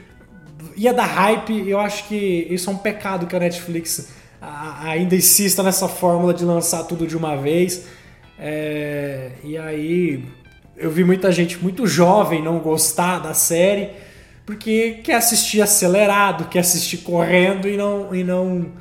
ia 0.75 0.93
dar 0.93 1.05
hype, 1.05 1.67
eu 1.67 1.79
acho 1.79 2.07
que 2.07 2.47
isso 2.49 2.69
é 2.69 2.73
um 2.73 2.77
pecado 2.77 3.25
que 3.25 3.35
a 3.35 3.39
Netflix 3.39 4.18
ainda 4.81 5.15
insista 5.15 5.61
nessa 5.63 5.87
fórmula 5.87 6.33
de 6.33 6.43
lançar 6.45 6.83
tudo 6.83 7.05
de 7.07 7.15
uma 7.15 7.35
vez. 7.35 7.85
É, 8.37 9.31
e 9.43 9.57
aí 9.57 10.23
eu 10.77 10.89
vi 10.89 11.03
muita 11.03 11.31
gente 11.31 11.61
muito 11.61 11.85
jovem 11.85 12.41
não 12.41 12.59
gostar 12.59 13.19
da 13.19 13.33
série 13.33 13.89
porque 14.45 15.01
quer 15.03 15.15
assistir 15.15 15.61
acelerado, 15.61 16.45
quer 16.45 16.59
assistir 16.59 16.99
correndo 16.99 17.67
e 17.67 17.77
não 17.77 18.15
e 18.15 18.23
não 18.23 18.71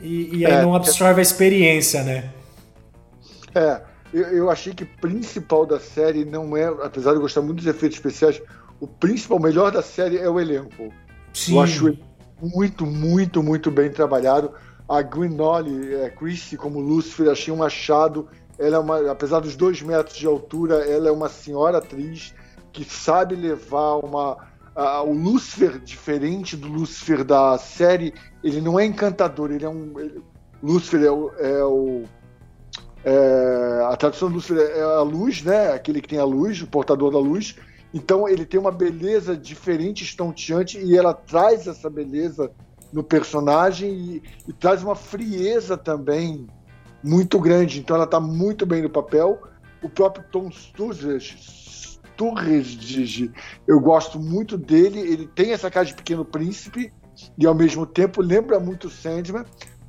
e, 0.00 0.38
e 0.38 0.46
aí 0.46 0.52
é, 0.52 0.62
não 0.62 0.74
absorve 0.74 1.20
a 1.20 1.22
experiência, 1.22 2.02
né? 2.02 2.30
É, 3.54 3.82
eu, 4.12 4.22
eu 4.28 4.50
achei 4.50 4.72
que 4.72 4.84
o 4.84 4.88
principal 5.00 5.66
da 5.66 5.78
série 5.78 6.24
não 6.24 6.56
é, 6.56 6.64
apesar 6.64 7.10
de 7.10 7.16
eu 7.16 7.20
gostar 7.20 7.42
muito 7.42 7.58
dos 7.58 7.66
efeitos 7.66 7.98
especiais, 7.98 8.40
o 8.80 8.86
principal, 8.86 9.38
o 9.38 9.42
melhor 9.42 9.70
da 9.70 9.82
série 9.82 10.16
é 10.16 10.28
o 10.28 10.40
elenco. 10.40 10.92
Sim. 11.32 11.54
Eu 11.54 11.60
acho 11.60 11.98
muito, 12.40 12.86
muito, 12.86 13.42
muito 13.42 13.70
bem 13.70 13.90
trabalhado 13.90 14.52
a 14.92 15.00
Greenolly, 15.00 15.94
é, 15.94 16.10
Christie 16.10 16.58
como 16.58 16.78
Lucifer, 16.78 17.30
achei 17.30 17.52
um 17.52 17.62
achado. 17.62 18.28
Ela 18.58 18.76
é 18.76 18.78
uma, 18.78 19.10
apesar 19.10 19.40
dos 19.40 19.56
dois 19.56 19.80
metros 19.80 20.18
de 20.18 20.26
altura, 20.26 20.86
ela 20.86 21.08
é 21.08 21.10
uma 21.10 21.30
senhora 21.30 21.78
atriz 21.78 22.34
que 22.70 22.84
sabe 22.84 23.34
levar 23.34 23.96
uma. 24.04 24.52
O 25.06 25.12
Lucifer, 25.12 25.78
diferente 25.78 26.56
do 26.56 26.68
Lucifer 26.68 27.24
da 27.24 27.58
série, 27.58 28.14
ele 28.42 28.60
não 28.60 28.78
é 28.78 28.84
encantador, 28.84 29.50
ele 29.50 29.64
é 29.64 29.68
um. 29.68 29.98
Ele, 29.98 30.22
Lucifer 30.62 31.02
é 31.02 31.10
o. 31.10 31.30
É 31.38 31.64
o 31.64 32.04
é, 33.04 33.86
a 33.90 33.96
tradução 33.96 34.28
do 34.28 34.36
Lucifer 34.36 34.58
é 34.58 34.82
a 34.82 35.02
luz, 35.02 35.42
né? 35.42 35.72
Aquele 35.72 36.00
que 36.00 36.08
tem 36.08 36.18
a 36.18 36.24
luz, 36.24 36.60
o 36.60 36.66
portador 36.66 37.10
da 37.10 37.18
luz. 37.18 37.56
Então 37.94 38.28
ele 38.28 38.44
tem 38.44 38.60
uma 38.60 38.70
beleza 38.70 39.36
diferente, 39.36 40.04
estonteante, 40.04 40.78
e 40.78 40.96
ela 40.96 41.12
traz 41.12 41.66
essa 41.66 41.90
beleza 41.90 42.50
no 42.92 43.02
personagem 43.02 43.90
e, 43.90 44.22
e 44.48 44.52
traz 44.52 44.82
uma 44.82 44.94
frieza 44.94 45.76
também 45.76 46.46
muito 47.02 47.40
grande. 47.40 47.80
Então 47.80 47.96
ela 47.96 48.04
está 48.04 48.20
muito 48.20 48.66
bem 48.66 48.82
no 48.82 48.90
papel. 48.90 49.40
O 49.82 49.88
próprio 49.88 50.24
Tom 50.30 50.50
Sturridge, 50.50 51.32
eu 53.66 53.80
gosto 53.80 54.20
muito 54.20 54.56
dele. 54.56 55.00
Ele 55.00 55.26
tem 55.26 55.52
essa 55.52 55.70
cara 55.70 55.86
de 55.86 55.94
pequeno 55.94 56.24
príncipe 56.24 56.92
e 57.38 57.46
ao 57.46 57.54
mesmo 57.54 57.86
tempo 57.86 58.22
lembra 58.22 58.60
muito 58.60 58.86
o 58.86 58.90
Sandman. 58.90 59.44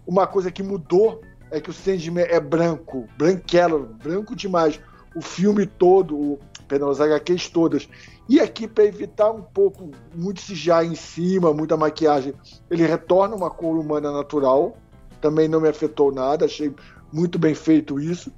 Uma 0.05 0.25
coisa 0.25 0.51
que 0.51 0.63
mudou 0.63 1.21
é 1.51 1.61
que 1.61 1.69
o 1.69 1.73
Sandman 1.73 2.25
é 2.25 2.39
branco, 2.39 3.07
branquelo, 3.17 3.95
branco 4.01 4.35
demais. 4.35 4.79
O 5.15 5.21
filme 5.21 5.67
todo, 5.67 6.17
o, 6.17 6.39
pelas 6.79 7.01
HQs 7.01 7.49
todas. 7.49 7.89
E 8.27 8.39
aqui, 8.39 8.67
para 8.67 8.85
evitar 8.85 9.31
um 9.31 9.41
pouco, 9.41 9.91
muito 10.15 10.41
CGI 10.41 10.85
em 10.85 10.95
cima, 10.95 11.53
muita 11.53 11.75
maquiagem, 11.75 12.33
ele 12.69 12.85
retorna 12.85 13.35
uma 13.35 13.49
cor 13.49 13.77
humana 13.77 14.11
natural. 14.11 14.77
Também 15.19 15.47
não 15.47 15.61
me 15.61 15.69
afetou 15.69 16.11
nada, 16.11 16.45
achei 16.45 16.73
muito 17.11 17.37
bem 17.37 17.53
feito 17.53 17.99
isso. 17.99 18.31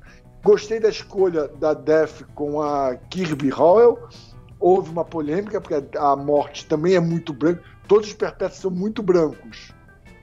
Gostei 0.44 0.80
da 0.80 0.90
escolha 0.90 1.48
da 1.48 1.74
Def 1.74 2.22
com 2.36 2.62
a 2.62 2.96
Kirby 3.10 3.52
Howell. 3.52 4.08
Houve 4.60 4.92
uma 4.92 5.04
polêmica, 5.04 5.60
porque 5.60 5.98
a 5.98 6.16
morte 6.16 6.66
também 6.68 6.96
é 6.96 7.00
muito 7.00 7.34
branca. 7.34 7.64
Todos 7.88 8.10
os 8.10 8.14
perpétuos 8.14 8.60
são 8.60 8.72
muito 8.72 9.02
brancos. 9.02 9.74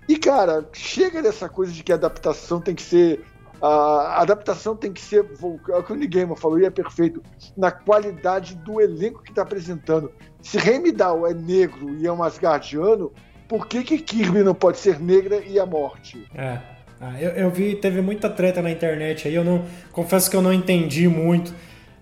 E, 0.09 0.16
cara, 0.16 0.68
chega 0.72 1.22
dessa 1.22 1.48
coisa 1.48 1.72
de 1.72 1.83
que 1.83 1.92
a 1.92 1.96
adaptação 1.96 2.61
tem 2.61 2.75
que 2.75 2.83
ser. 2.83 3.25
A 3.62 4.20
adaptação 4.20 4.75
tem 4.75 4.92
que 4.92 5.01
ser. 5.01 5.25
É 5.70 5.77
o 5.77 5.83
que 5.85 5.92
o 5.92 5.96
Nigamer 5.96 6.37
falou, 6.37 6.59
e 6.59 6.64
é 6.64 6.70
perfeito. 6.70 7.22
Na 7.57 7.70
qualidade 7.70 8.57
do 8.57 8.81
elenco 8.81 9.22
que 9.22 9.31
está 9.31 9.42
apresentando. 9.42 10.11
Se 10.42 10.59
Heimdall 10.59 11.29
é 11.29 11.33
negro 11.33 11.94
e 11.96 12.07
é 12.07 12.12
um 12.12 12.25
Asgardiano, 12.25 13.12
por 13.48 13.68
que, 13.68 13.85
que 13.85 13.98
Kirby 13.98 14.42
não 14.42 14.55
pode 14.55 14.79
ser 14.79 14.98
negra 14.98 15.37
e 15.46 15.61
a 15.61 15.64
morte? 15.64 16.27
É. 16.35 16.59
Ah, 17.01 17.20
eu, 17.20 17.31
eu, 17.31 17.51
vi, 17.51 17.77
teve 17.77 18.01
muita 18.01 18.31
treta 18.31 18.62
na 18.62 18.70
internet 18.70 19.27
aí, 19.27 19.35
eu 19.35 19.44
não 19.44 19.64
confesso 19.90 20.31
que 20.31 20.37
eu 20.37 20.42
não 20.42 20.53
entendi 20.53 21.09
muito, 21.09 21.53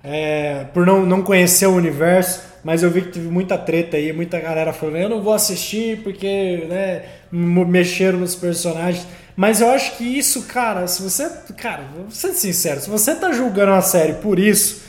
é, 0.05 0.65
por 0.75 0.85
não, 0.85 1.07
não 1.07 1.23
conhecer 1.23 1.67
o 1.67 1.75
universo, 1.75 2.43
mas 2.63 2.83
eu 2.83 2.91
vi 2.91 3.03
que 3.03 3.13
teve 3.13 3.29
muita 3.29 3.57
treta 3.57 3.97
aí, 3.97 4.13
muita 4.13 4.39
galera 4.39 4.75
falando, 4.75 4.97
eu 4.97 5.09
não 5.09 5.23
vou 5.23 5.33
assistir 5.33 6.03
porque 6.03 6.67
né, 6.69 7.05
mexeram 7.33 8.19
nos 8.19 8.35
personagens. 8.35 9.07
Mas 9.37 9.61
eu 9.61 9.71
acho 9.71 9.97
que 9.97 10.05
isso, 10.05 10.43
cara, 10.43 10.87
se 10.87 11.03
você. 11.03 11.31
Cara, 11.57 11.85
vou 11.95 12.11
ser 12.11 12.33
sincero, 12.33 12.81
se 12.81 12.91
você 12.91 13.15
tá 13.15 13.33
julgando 13.33 13.73
a 13.73 13.83
série 13.83 14.15
por 14.15 14.39
isso, 14.39 14.83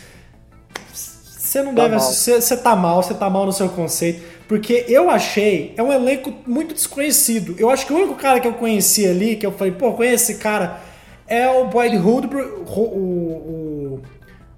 você 0.93 1.61
não 1.61 1.75
tá 1.75 1.83
deve 1.83 1.95
assistir. 1.95 2.41
Você 2.41 2.57
tá 2.57 2.75
mal, 2.75 3.03
você 3.03 3.13
tá 3.13 3.29
mal 3.29 3.45
no 3.45 3.51
seu 3.51 3.69
conceito. 3.69 4.21
Porque 4.47 4.85
eu 4.89 5.09
achei, 5.09 5.73
é 5.77 5.83
um 5.83 5.93
elenco 5.93 6.33
muito 6.45 6.73
desconhecido. 6.73 7.55
Eu 7.57 7.69
acho 7.69 7.85
que 7.85 7.93
o 7.93 7.95
único 7.95 8.15
cara 8.15 8.39
que 8.39 8.47
eu 8.47 8.53
conheci 8.53 9.07
ali, 9.07 9.37
que 9.37 9.45
eu 9.45 9.51
falei, 9.53 9.71
pô, 9.71 9.93
conhece 9.93 10.33
esse 10.33 10.41
cara, 10.41 10.81
é 11.25 11.49
o 11.49 11.67
Boyd 11.67 11.95
Holdbrook, 11.95 12.69
o, 12.77 14.01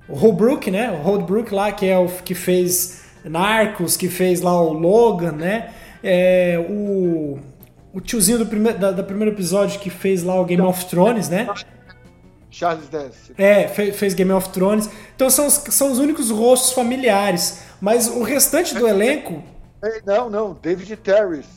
o, 0.10 0.14
Holbrook, 0.16 0.72
né? 0.72 0.92
O 0.92 1.04
Holdbrook 1.04 1.54
lá, 1.54 1.72
que 1.72 1.86
é 1.86 1.98
o 1.98 2.08
que 2.08 2.34
fez 2.34 3.04
Narcos, 3.24 3.96
que 3.96 4.10
fez 4.10 4.42
lá 4.42 4.60
o 4.60 4.74
Logan, 4.74 5.34
né? 5.34 5.70
É, 6.04 6.64
o, 6.68 7.38
o 7.94 8.02
tiozinho 8.02 8.40
do 8.40 8.46
primeiro, 8.46 8.78
da, 8.78 8.92
da 8.92 9.04
primeiro 9.04 9.34
episódio 9.34 9.80
que 9.80 9.90
fez 9.90 10.24
lá 10.24 10.40
o 10.40 10.44
Game 10.44 10.62
of 10.62 10.86
Thrones, 10.86 11.30
né? 11.30 11.48
Charles 12.50 12.88
Dance. 12.90 13.34
É, 13.38 13.68
fez, 13.68 13.96
fez, 13.96 14.14
Game 14.14 14.32
of 14.32 14.50
Thrones. 14.50 14.90
Então 15.16 15.30
são 15.30 15.48
os, 15.48 15.54
são 15.54 15.92
os 15.92 16.00
únicos 16.00 16.30
rostos 16.30 16.74
familiares. 16.74 17.64
Mas 17.80 18.08
o 18.08 18.24
restante 18.24 18.76
do 18.76 18.88
elenco 18.88 19.44
não, 20.06 20.30
não, 20.30 20.54
David 20.62 20.96
Terris, 20.98 21.48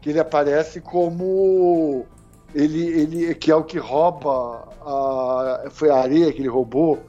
que 0.00 0.08
ele 0.08 0.18
aparece 0.18 0.80
como 0.80 2.06
ele, 2.54 2.86
ele 2.86 3.34
que 3.34 3.50
é 3.50 3.54
o 3.54 3.62
que 3.62 3.78
rouba 3.78 4.68
a, 4.80 5.64
foi 5.70 5.90
a 5.90 5.96
areia 5.96 6.32
que 6.32 6.40
ele 6.40 6.48
roubou, 6.48 7.06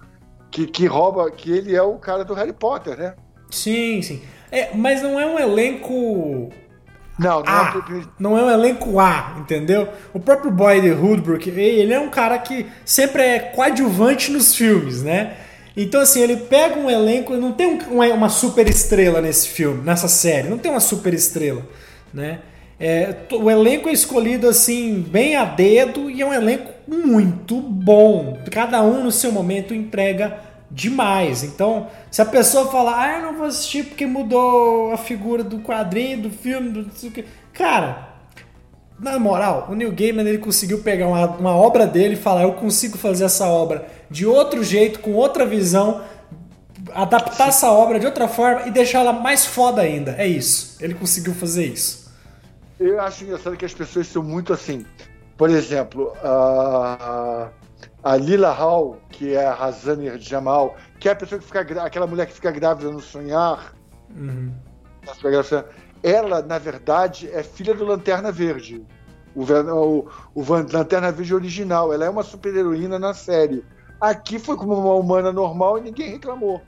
que, 0.51 0.67
que 0.67 0.85
rouba, 0.85 1.31
que 1.31 1.51
ele 1.51 1.75
é 1.75 1.81
o 1.81 1.95
cara 1.95 2.25
do 2.25 2.33
Harry 2.33 2.51
Potter, 2.51 2.97
né? 2.97 3.15
Sim, 3.49 4.01
sim. 4.01 4.21
É, 4.51 4.75
mas 4.75 5.01
não 5.01 5.19
é 5.19 5.25
um 5.25 5.39
elenco 5.39 6.49
não, 7.19 7.43
não, 7.43 7.51
a, 7.51 7.85
é... 7.91 8.01
não 8.17 8.37
é 8.37 8.43
um 8.43 8.49
elenco 8.49 8.99
A, 8.99 9.35
entendeu? 9.39 9.89
O 10.13 10.19
próprio 10.19 10.49
Boyd 10.49 10.89
Hoodbrook, 10.91 11.49
ele 11.49 11.93
é 11.93 11.99
um 11.99 12.09
cara 12.09 12.37
que 12.39 12.65
sempre 12.85 13.21
é 13.21 13.39
coadjuvante 13.39 14.31
nos 14.31 14.55
filmes, 14.55 15.03
né? 15.03 15.35
Então, 15.75 16.01
assim, 16.01 16.21
ele 16.21 16.37
pega 16.37 16.79
um 16.79 16.89
elenco, 16.89 17.35
não 17.35 17.51
tem 17.51 17.79
um, 17.89 18.01
uma 18.13 18.29
super 18.29 18.67
estrela 18.67 19.21
nesse 19.21 19.49
filme, 19.49 19.83
nessa 19.83 20.07
série, 20.07 20.49
não 20.49 20.57
tem 20.57 20.71
uma 20.71 20.79
super 20.79 21.13
estrela, 21.13 21.61
né? 22.13 22.39
É, 22.79 23.13
o 23.33 23.51
elenco 23.51 23.89
é 23.89 23.91
escolhido 23.91 24.47
assim, 24.47 25.01
bem 25.01 25.35
a 25.35 25.43
dedo, 25.43 26.09
e 26.09 26.21
é 26.21 26.25
um 26.25 26.33
elenco 26.33 26.71
muito 26.87 27.59
bom. 27.59 28.37
Cada 28.49 28.81
um 28.81 29.03
no 29.03 29.11
seu 29.11 29.33
momento 29.33 29.73
entrega 29.73 30.37
demais. 30.71 31.43
Então, 31.43 31.87
se 32.11 32.21
a 32.21 32.25
pessoa 32.25 32.71
falar, 32.71 32.99
ah, 32.99 33.17
eu 33.17 33.21
não 33.23 33.37
vou 33.37 33.47
assistir 33.47 33.85
porque 33.85 34.05
mudou 34.05 34.91
a 34.91 34.97
figura 34.97 35.43
do 35.43 35.59
quadrinho, 35.59 36.23
do 36.23 36.29
filme, 36.29 36.69
do. 36.69 36.89
Cara, 37.53 38.09
na 38.99 39.17
moral, 39.17 39.67
o 39.69 39.75
Neil 39.75 39.91
Gaiman 39.91 40.27
ele 40.27 40.37
conseguiu 40.37 40.79
pegar 40.79 41.07
uma, 41.07 41.25
uma 41.25 41.55
obra 41.55 41.87
dele 41.87 42.13
e 42.13 42.17
falar: 42.17 42.43
eu 42.43 42.53
consigo 42.53 42.97
fazer 42.97 43.25
essa 43.25 43.47
obra 43.47 43.87
de 44.09 44.25
outro 44.25 44.63
jeito, 44.63 44.99
com 44.99 45.13
outra 45.13 45.45
visão, 45.45 46.01
adaptar 46.93 47.49
essa 47.49 47.71
obra 47.71 47.99
de 47.99 48.05
outra 48.05 48.27
forma 48.27 48.67
e 48.67 48.71
deixar 48.71 48.99
ela 48.99 49.13
mais 49.13 49.45
foda 49.45 49.81
ainda. 49.81 50.15
É 50.17 50.27
isso. 50.27 50.77
Ele 50.79 50.93
conseguiu 50.93 51.33
fazer 51.33 51.65
isso. 51.65 52.09
Eu 52.79 52.99
acho 53.01 53.23
engraçado 53.23 53.57
que 53.57 53.65
as 53.65 53.73
pessoas 53.73 54.07
são 54.07 54.23
muito 54.23 54.53
assim. 54.53 54.85
Por 55.37 55.49
exemplo, 55.49 56.13
a, 56.23 57.49
a 58.03 58.15
Lila 58.15 58.51
Hall, 58.51 58.97
que 59.09 59.33
é 59.33 59.45
a 59.45 59.53
Hazani 59.53 60.17
Jamal, 60.19 60.75
que 60.99 61.09
é 61.09 61.11
a 61.11 61.15
pessoa 61.15 61.39
que 61.39 61.45
fica 61.45 61.61
aquela 61.83 62.07
mulher 62.07 62.25
que 62.25 62.33
fica 62.33 62.51
grávida 62.51 62.91
no 62.91 62.99
sonhar. 62.99 63.73
Uhum 64.15 64.51
ela, 66.03 66.41
na 66.41 66.57
verdade, 66.57 67.29
é 67.31 67.43
filha 67.43 67.73
do 67.73 67.85
Lanterna 67.85 68.31
Verde. 68.31 68.85
O, 69.35 69.43
o, 69.43 70.07
o 70.33 70.43
Lanterna 70.71 71.11
Verde 71.11 71.35
original. 71.35 71.93
Ela 71.93 72.05
é 72.05 72.09
uma 72.09 72.23
super-heroína 72.23 72.97
na 72.97 73.13
série. 73.13 73.63
Aqui 73.99 74.39
foi 74.39 74.55
como 74.55 74.73
uma 74.73 74.95
humana 74.95 75.31
normal 75.31 75.77
e 75.77 75.81
ninguém 75.81 76.11
reclamou. 76.11 76.61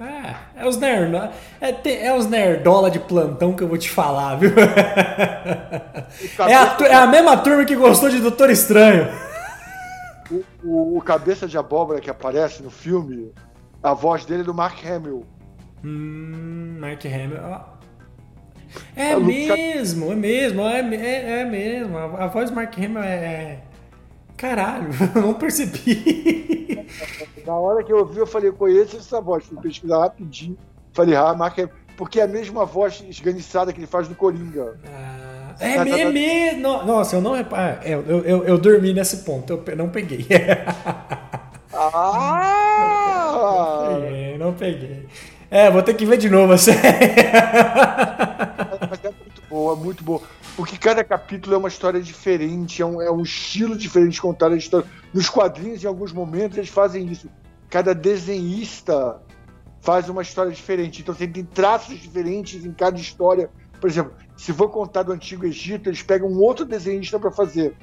É, 0.00 0.62
é 0.62 0.66
os 0.66 0.78
nerd, 0.78 1.14
é, 1.60 2.06
é 2.06 2.16
os 2.16 2.24
nerdola 2.24 2.90
de 2.90 2.98
plantão 2.98 3.52
que 3.52 3.62
eu 3.62 3.68
vou 3.68 3.76
te 3.76 3.90
falar, 3.90 4.36
viu? 4.36 4.52
É 6.40 6.54
a, 6.54 6.76
é 6.88 6.94
a 6.94 7.06
mesma 7.06 7.36
turma 7.36 7.64
que 7.64 7.76
gostou 7.76 8.08
de 8.08 8.18
Doutor 8.18 8.50
Estranho. 8.50 9.08
O, 10.62 10.98
o, 10.98 11.02
cabeça 11.02 11.46
de 11.46 11.56
abóbora 11.56 12.00
que 12.00 12.10
aparece 12.10 12.62
no 12.62 12.70
filme, 12.70 13.32
a 13.82 13.94
voz 13.94 14.24
dele 14.24 14.42
é 14.42 14.44
do 14.44 14.54
Mark 14.54 14.84
Hamill. 14.84 15.24
Hum, 15.84 16.76
Mark 16.78 17.04
Hamill. 17.06 17.38
É, 18.94 19.16
mesmo, 19.16 20.12
é 20.12 20.14
mesmo, 20.14 20.62
é, 20.62 20.80
é, 20.94 21.40
é 21.40 21.44
mesmo. 21.44 21.96
A, 21.96 22.24
a, 22.24 22.26
voz 22.28 22.50
do 22.50 22.56
Mark 22.56 22.76
Hamill 22.76 23.02
é, 23.02 23.14
é. 23.14 23.64
Caralho, 24.36 24.90
não 25.16 25.34
percebi. 25.34 26.86
Na 27.46 27.54
hora 27.54 27.84
que 27.84 27.92
eu 27.92 27.98
ouvi, 27.98 28.18
eu 28.18 28.26
falei, 28.26 28.52
conheço 28.52 28.96
essa 28.96 29.20
voz. 29.20 29.44
Fui 29.44 29.58
pesquisar 29.60 29.98
rapidinho. 29.98 30.56
Falei, 30.92 31.16
ah, 31.16 31.34
Mark 31.34 31.58
Hamill. 31.58 31.74
Porque 31.96 32.20
é 32.20 32.22
a 32.22 32.28
mesma 32.28 32.64
voz 32.64 33.04
esganiçada 33.08 33.72
que 33.72 33.80
ele 33.80 33.86
faz 33.86 34.08
no 34.08 34.14
Coringa. 34.14 34.78
Ah, 34.86 35.29
é, 35.60 35.76
tá, 35.76 35.88
é 35.88 36.04
mesmo. 36.06 36.82
Nossa, 36.84 37.16
eu 37.16 37.20
não 37.20 37.34
ah, 37.34 37.78
eu, 37.84 38.02
eu, 38.06 38.24
eu, 38.24 38.44
eu, 38.44 38.58
dormi 38.58 38.94
nesse 38.94 39.18
ponto, 39.18 39.62
eu 39.66 39.76
não 39.76 39.90
peguei. 39.90 40.26
ah! 41.72 43.10
Não 43.90 44.00
peguei, 44.00 44.38
não 44.38 44.54
peguei. 44.54 45.06
É, 45.50 45.70
vou 45.70 45.82
ter 45.82 45.94
que 45.94 46.06
ver 46.06 46.16
de 46.16 46.30
novo 46.30 46.52
a 46.52 46.58
série. 46.58 46.78
Mas 48.88 49.04
é 49.04 49.10
muito 49.10 49.42
boa, 49.48 49.76
muito 49.76 50.04
boa. 50.04 50.22
Porque 50.56 50.78
cada 50.78 51.02
capítulo 51.04 51.54
é 51.54 51.58
uma 51.58 51.68
história 51.68 52.00
diferente, 52.00 52.80
é 52.80 52.86
um, 52.86 53.02
é 53.02 53.10
um 53.10 53.22
estilo 53.22 53.76
diferente 53.76 54.12
de 54.12 54.20
contar 54.20 54.52
a 54.52 54.56
história. 54.56 54.86
Nos 55.12 55.28
quadrinhos, 55.28 55.82
em 55.82 55.86
alguns 55.86 56.12
momentos, 56.12 56.56
eles 56.56 56.70
fazem 56.70 57.06
isso. 57.06 57.28
Cada 57.68 57.94
desenhista 57.94 59.20
faz 59.80 60.08
uma 60.08 60.22
história 60.22 60.52
diferente. 60.52 61.02
Então 61.02 61.14
você 61.14 61.26
tem 61.26 61.44
traços 61.44 61.98
diferentes 61.98 62.64
em 62.64 62.72
cada 62.72 62.98
história. 62.98 63.50
Por 63.80 63.88
exemplo, 63.88 64.12
se 64.36 64.52
for 64.52 64.68
contar 64.68 65.02
do 65.02 65.12
Antigo 65.12 65.46
Egito, 65.46 65.88
eles 65.88 66.02
pegam 66.02 66.28
um 66.28 66.38
outro 66.38 66.64
desenhista 66.64 67.18
para 67.18 67.30
fazer. 67.30 67.74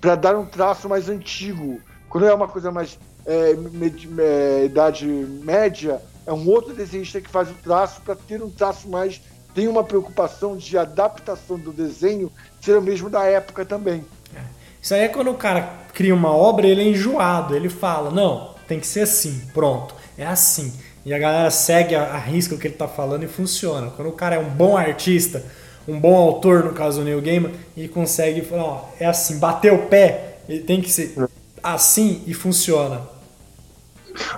Para 0.00 0.14
dar 0.14 0.36
um 0.36 0.44
traço 0.44 0.88
mais 0.88 1.08
antigo. 1.08 1.80
Quando 2.08 2.26
é 2.26 2.34
uma 2.34 2.48
coisa 2.48 2.70
mais 2.70 2.98
é, 3.24 3.54
med, 3.54 4.08
é, 4.18 4.64
idade 4.66 5.06
média, 5.06 6.00
é 6.26 6.32
um 6.32 6.48
outro 6.48 6.74
desenhista 6.74 7.20
que 7.20 7.28
faz 7.28 7.50
o 7.50 7.54
traço 7.54 8.00
para 8.02 8.14
ter 8.14 8.42
um 8.42 8.50
traço 8.50 8.88
mais. 8.88 9.20
Tem 9.54 9.68
uma 9.68 9.84
preocupação 9.84 10.56
de 10.56 10.76
adaptação 10.76 11.58
do 11.58 11.72
desenho 11.72 12.30
ser 12.60 12.76
o 12.76 12.82
mesmo 12.82 13.08
da 13.08 13.24
época 13.24 13.64
também. 13.64 14.04
É. 14.34 14.40
Isso 14.80 14.94
aí 14.94 15.02
é 15.02 15.08
quando 15.08 15.30
o 15.30 15.34
cara 15.34 15.80
cria 15.92 16.14
uma 16.14 16.30
obra, 16.30 16.66
ele 16.66 16.82
é 16.82 16.88
enjoado, 16.88 17.54
ele 17.54 17.68
fala, 17.68 18.10
não, 18.10 18.54
tem 18.66 18.80
que 18.80 18.86
ser 18.86 19.02
assim, 19.02 19.42
pronto, 19.52 19.94
é 20.16 20.26
assim. 20.26 20.72
E 21.04 21.12
a 21.12 21.18
galera 21.18 21.50
segue 21.50 21.94
a, 21.94 22.04
a 22.14 22.18
risca 22.18 22.54
o 22.54 22.58
que 22.58 22.66
ele 22.66 22.74
está 22.74 22.86
falando 22.86 23.24
e 23.24 23.28
funciona. 23.28 23.90
Quando 23.90 24.08
o 24.08 24.12
cara 24.12 24.36
é 24.36 24.38
um 24.38 24.48
bom 24.48 24.76
artista, 24.76 25.44
um 25.86 25.98
bom 25.98 26.16
autor, 26.16 26.64
no 26.64 26.72
caso 26.72 27.00
do 27.00 27.04
Neil 27.04 27.20
Gaiman, 27.20 27.52
e 27.76 27.88
consegue 27.88 28.42
falar, 28.42 28.64
ó, 28.64 28.88
é 29.00 29.06
assim, 29.06 29.38
bater 29.38 29.72
o 29.72 29.86
pé, 29.86 30.38
ele 30.48 30.60
tem 30.60 30.80
que 30.80 30.90
ser 30.90 31.14
assim 31.62 32.22
e 32.26 32.34
funciona. 32.34 33.02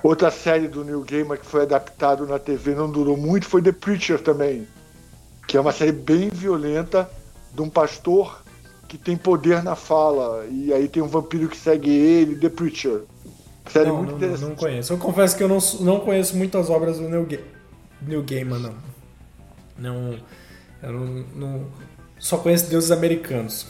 Outra 0.02 0.30
série 0.30 0.68
do 0.68 0.84
Neil 0.84 1.02
Gaiman 1.02 1.36
que 1.36 1.46
foi 1.46 1.62
adaptado 1.62 2.26
na 2.26 2.38
TV, 2.38 2.74
não 2.74 2.90
durou 2.90 3.16
muito, 3.16 3.46
foi 3.46 3.60
The 3.60 3.72
Preacher 3.72 4.20
também. 4.20 4.66
Que 5.46 5.56
é 5.56 5.60
uma 5.60 5.72
série 5.72 5.92
bem 5.92 6.30
violenta 6.30 7.10
de 7.52 7.60
um 7.60 7.68
pastor 7.68 8.42
que 8.88 8.96
tem 8.96 9.16
poder 9.16 9.62
na 9.62 9.74
fala. 9.74 10.46
E 10.50 10.72
aí 10.72 10.88
tem 10.88 11.02
um 11.02 11.08
vampiro 11.08 11.48
que 11.48 11.56
segue 11.56 11.90
ele, 11.90 12.36
The 12.36 12.48
Preacher. 12.48 13.02
Série 13.66 13.88
não, 13.88 13.96
muito 13.96 14.10
não, 14.10 14.16
interessante. 14.16 14.48
não 14.48 14.56
conheço. 14.56 14.92
Eu 14.92 14.98
confesso 14.98 15.36
que 15.36 15.42
eu 15.42 15.48
não, 15.48 15.58
não 15.80 16.00
conheço 16.00 16.36
muitas 16.36 16.68
obras 16.70 16.98
do 16.98 17.08
Neil, 17.08 17.26
Ga 17.26 17.38
Neil 18.02 18.22
Gaiman, 18.22 18.58
não. 18.58 18.74
Não. 19.78 20.18
Eu 20.82 20.92
não, 20.92 21.24
não. 21.34 21.66
Só 22.18 22.36
conheço 22.38 22.68
deuses 22.68 22.90
americanos. 22.90 23.66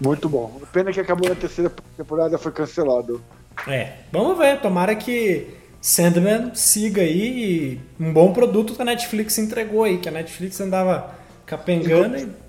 Muito 0.00 0.28
bom. 0.28 0.60
Pena 0.72 0.92
que 0.92 1.00
acabou 1.00 1.28
na 1.28 1.34
terceira 1.34 1.72
temporada 1.96 2.36
foi 2.36 2.52
cancelado. 2.52 3.22
É, 3.66 3.92
vamos 4.12 4.36
ver. 4.36 4.60
Tomara 4.60 4.94
que 4.94 5.54
Sandman 5.80 6.54
siga 6.54 7.00
aí 7.02 7.78
e 7.78 7.80
um 7.98 8.12
bom 8.12 8.32
produto 8.32 8.74
que 8.74 8.82
a 8.82 8.84
Netflix 8.84 9.38
entregou 9.38 9.84
aí, 9.84 9.98
que 9.98 10.08
a 10.08 10.12
Netflix 10.12 10.60
andava 10.60 11.14
capengando 11.46 12.16
e. 12.18 12.45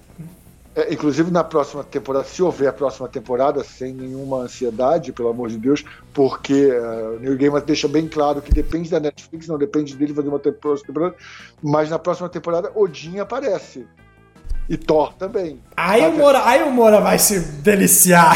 É, 0.78 0.94
inclusive 0.94 1.32
na 1.32 1.44
próxima 1.44 1.84
temporada, 1.84 2.24
se 2.24 2.44
houver 2.44 2.68
a 2.68 2.74
próxima 2.74 3.08
temporada, 3.08 3.64
sem 3.64 3.96
nenhuma 3.96 4.42
ansiedade, 4.42 5.12
pelo 5.12 5.30
amor 5.30 5.50
de 5.50 5.58
Deus, 5.58 5.84
porque 6.14 6.68
uh, 6.70 7.16
o 7.16 7.20
Neil 7.20 7.36
Gaiman 7.36 7.62
deixa 7.62 7.88
bem 7.88 8.08
claro 8.08 8.44
que 8.44 8.54
depende 8.54 8.88
da 8.88 9.00
Netflix, 9.00 9.48
não 9.48 9.58
depende 9.58 9.96
dele 9.96 10.14
fazer 10.14 10.30
uma 10.30 10.38
temporada, 10.38 11.16
mas 11.64 11.90
na 11.90 11.98
próxima 11.98 12.30
temporada 12.30 12.72
Odin 12.76 13.18
aparece. 13.18 13.88
E 14.70 14.78
Thor 14.78 15.14
também. 15.14 15.60
Aí 15.76 16.06
o 16.06 16.12
Moura, 16.12 16.46
aí 16.46 16.62
o 16.62 16.70
Moura 16.70 17.02
vai 17.02 17.18
se 17.18 17.40
deliciar. 17.40 18.36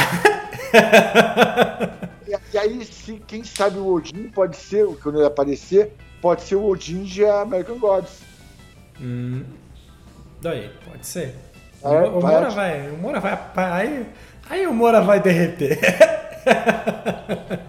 e, 2.28 2.56
e, 2.56 2.58
aí, 2.58 2.86
se, 2.86 3.22
quem 3.28 3.44
sabe 3.44 3.78
o 3.78 3.86
Odin 3.86 4.30
pode 4.30 4.58
ser, 4.58 4.88
quando 5.04 5.20
ele 5.20 5.28
aparecer, 5.28 5.94
pode 6.20 6.42
ser 6.42 6.56
o 6.56 6.66
Odin 6.66 7.04
de 7.04 7.24
American 7.24 7.78
Gods. 7.78 8.22
Hum, 9.00 9.44
daí, 10.42 10.72
pode 10.90 11.06
ser. 11.06 11.51
É, 11.84 11.88
o, 11.88 12.22
Moura 12.22 12.50
vai, 12.50 12.90
o 12.90 12.98
Moura 12.98 13.20
vai, 13.20 13.40
aí, 13.56 14.06
aí 14.50 14.68
o 14.68 14.74
Moura 14.74 15.02
vai 15.02 15.20
derreter. 15.20 15.80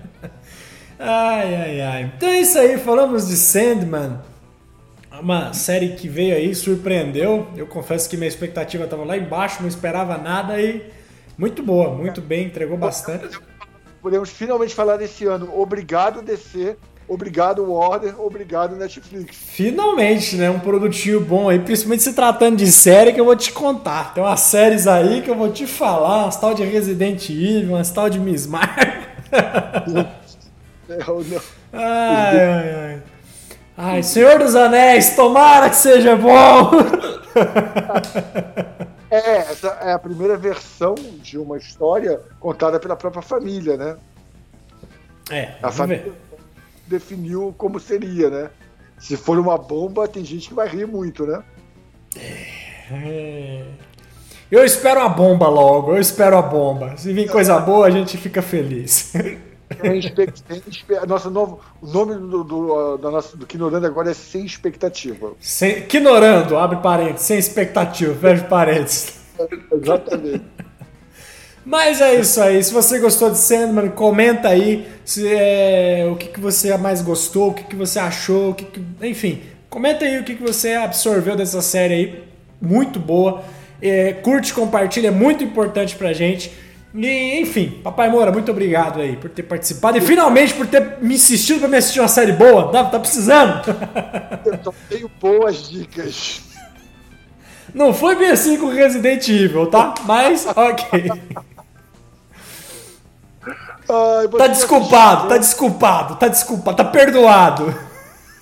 ai, 0.99 1.55
ai, 1.55 1.81
ai. 1.81 2.13
Então 2.17 2.29
é 2.29 2.41
isso 2.41 2.59
aí, 2.59 2.77
falamos 2.79 3.29
de 3.29 3.37
Sandman. 3.37 4.19
Uma 5.21 5.53
série 5.53 5.91
que 5.91 6.09
veio 6.09 6.35
aí, 6.35 6.55
surpreendeu. 6.55 7.49
Eu 7.57 7.67
confesso 7.67 8.09
que 8.09 8.17
minha 8.17 8.29
expectativa 8.29 8.85
estava 8.85 9.05
lá 9.05 9.17
embaixo, 9.17 9.63
não 9.63 9.69
esperava 9.69 10.19
nada 10.19 10.61
e 10.61 10.91
muito 11.39 11.63
boa, 11.63 11.91
muito 11.91 12.21
bem, 12.21 12.47
entregou 12.47 12.77
bastante. 12.77 13.39
Podemos 14.03 14.31
finalmente 14.31 14.75
falar 14.75 14.97
desse 14.97 15.25
ano. 15.27 15.59
Obrigado, 15.59 16.23
DC. 16.23 16.77
Obrigado, 17.09 17.71
Warner. 17.71 18.21
Obrigado, 18.21 18.77
Netflix. 18.77 19.37
Finalmente, 19.37 20.37
né? 20.37 20.49
Um 20.49 20.61
produtinho 20.61 21.21
bom 21.21 21.49
aí, 21.49 21.59
principalmente 21.59 22.03
se 22.03 22.13
tratando 22.15 22.57
de 22.57 22.71
série 22.71 23.13
que 23.13 23.21
eu 23.21 23.25
vou 23.25 23.37
te 23.37 23.53
contar. 23.53 24.15
Tem 24.15 24.23
umas 24.23 24.41
séries 24.41 24.87
aí 24.87 25.21
que 25.23 25.31
eu 25.31 25.35
vou 25.35 25.51
te 25.51 25.67
falar, 25.67 26.25
umas 26.25 26.37
tal 26.37 26.55
de 26.55 26.65
Resident 26.65 27.29
Evil, 27.29 27.71
umas 27.75 27.91
tal 27.91 28.09
de 28.09 28.19
Miss 28.19 28.47
Marvel. 28.47 29.03
não, 29.89 31.21
não. 31.21 31.41
Ai, 31.73 32.41
ai, 32.41 32.75
ai. 32.75 33.03
Ai, 33.77 34.03
Senhor 34.03 34.39
dos 34.39 34.55
Anéis, 34.55 35.17
tomara 35.17 35.69
que 35.71 35.77
seja 35.77 36.15
bom! 36.15 36.71
é, 39.11 39.37
essa 39.39 39.69
é 39.83 39.93
a 39.93 39.99
primeira 39.99 40.37
versão 40.37 40.95
de 40.95 41.39
uma 41.39 41.57
história 41.57 42.21
contada 42.39 42.79
pela 42.79 42.95
própria 42.95 43.23
família, 43.23 43.77
né? 43.77 43.97
É, 45.31 45.55
a 45.63 45.73
família 45.73 46.05
ver. 46.05 46.32
Definiu 46.93 47.55
como 47.57 47.81
seria, 47.81 48.31
né? 48.31 48.51
Se 48.99 49.17
for 49.17 49.39
uma 49.39 49.59
bomba, 49.59 50.07
tem 50.07 50.25
gente 50.25 50.49
que 50.49 50.55
vai 50.55 50.69
rir 50.69 50.87
muito, 50.87 51.27
né? 51.27 51.43
É... 52.91 53.65
Eu 54.51 54.65
espero 54.65 55.01
a 55.01 55.09
bomba 55.09 55.49
logo, 55.49 55.93
eu 55.93 56.01
espero 56.01 56.37
a 56.37 56.43
bomba. 56.43 56.97
Se 56.97 57.13
vir 57.13 57.29
coisa 57.31 57.59
boa, 57.59 57.87
a 57.87 57.91
gente 57.91 58.19
fica 58.19 58.43
feliz. 58.43 59.13
nosso 61.09 61.31
novo, 61.31 61.61
o 61.81 61.87
nome 61.87 62.15
do, 62.15 62.45
do, 62.45 63.11
nosso, 63.11 63.37
do 63.37 63.47
Quinorando 63.47 63.87
agora 63.87 64.11
é 64.11 64.15
Sem 64.15 64.45
Expectativa. 64.45 65.33
Sem, 65.41 65.87
Quinorando, 65.87 66.59
abre 66.59 66.77
parênteses, 66.79 67.27
sem 67.27 67.39
expectativa, 67.39 68.15
fecha 68.15 68.45
parênteses. 68.45 69.21
Exatamente. 69.73 70.45
Mas 71.65 72.01
é 72.01 72.15
isso 72.17 72.41
aí. 72.41 72.63
Se 72.63 72.73
você 72.73 72.99
gostou 72.99 73.31
de 73.31 73.39
Sandman, 73.39 73.89
comenta 73.91 74.49
aí 74.49 74.87
se, 75.05 75.27
é, 75.27 76.07
o 76.11 76.17
que, 76.17 76.29
que 76.29 76.41
você 76.41 76.77
mais 76.77 77.01
gostou, 77.01 77.51
o 77.51 77.55
que, 77.55 77.65
que 77.65 77.77
você 77.77 77.99
achou, 77.99 78.51
o 78.51 78.55
que, 78.55 78.65
que 78.65 78.83
enfim, 79.03 79.41
comenta 79.71 80.05
aí 80.05 80.19
o 80.19 80.25
que, 80.25 80.35
que 80.35 80.43
você 80.43 80.73
absorveu 80.75 81.37
dessa 81.37 81.63
série 81.63 81.95
aí. 81.95 82.25
Muito 82.61 82.99
boa. 82.99 83.43
É, 83.81 84.13
curte, 84.13 84.53
compartilha, 84.53 85.09
é 85.09 85.11
muito 85.11 85.43
importante 85.43 85.97
pra 85.97 86.13
gente. 86.13 86.53
E, 86.95 87.41
enfim, 87.41 87.81
Papai 87.83 88.11
Moura, 88.11 88.31
muito 88.31 88.51
obrigado 88.51 89.01
aí 89.01 89.17
por 89.17 89.31
ter 89.31 89.45
participado 89.45 89.97
e 89.97 90.01
finalmente 90.01 90.53
por 90.55 90.67
ter 90.67 90.99
me 91.01 91.15
insistido 91.15 91.61
para 91.61 91.69
me 91.69 91.77
assistir 91.79 92.01
uma 92.01 92.09
série 92.09 92.33
boa. 92.33 92.71
Tá, 92.71 92.85
tá 92.85 92.99
precisando? 93.01 93.63
Eu 94.45 94.59
só 94.63 94.75
tenho 94.89 95.11
boas 95.21 95.69
dicas. 95.69 96.43
Não 97.73 97.95
foi 97.95 98.15
bem 98.15 98.31
assim 98.31 98.59
com 98.59 98.69
Resident 98.69 99.27
Evil, 99.29 99.67
tá? 99.67 99.95
Mas, 100.05 100.47
ok. 100.47 101.11
Ai, 103.93 104.27
tá 104.27 104.47
desculpado, 104.47 105.29
tá 105.29 105.37
desculpado, 105.37 106.17
tá 106.17 106.29
desculpado, 106.29 106.79
tá 106.79 106.85
perdoado. 106.85 107.79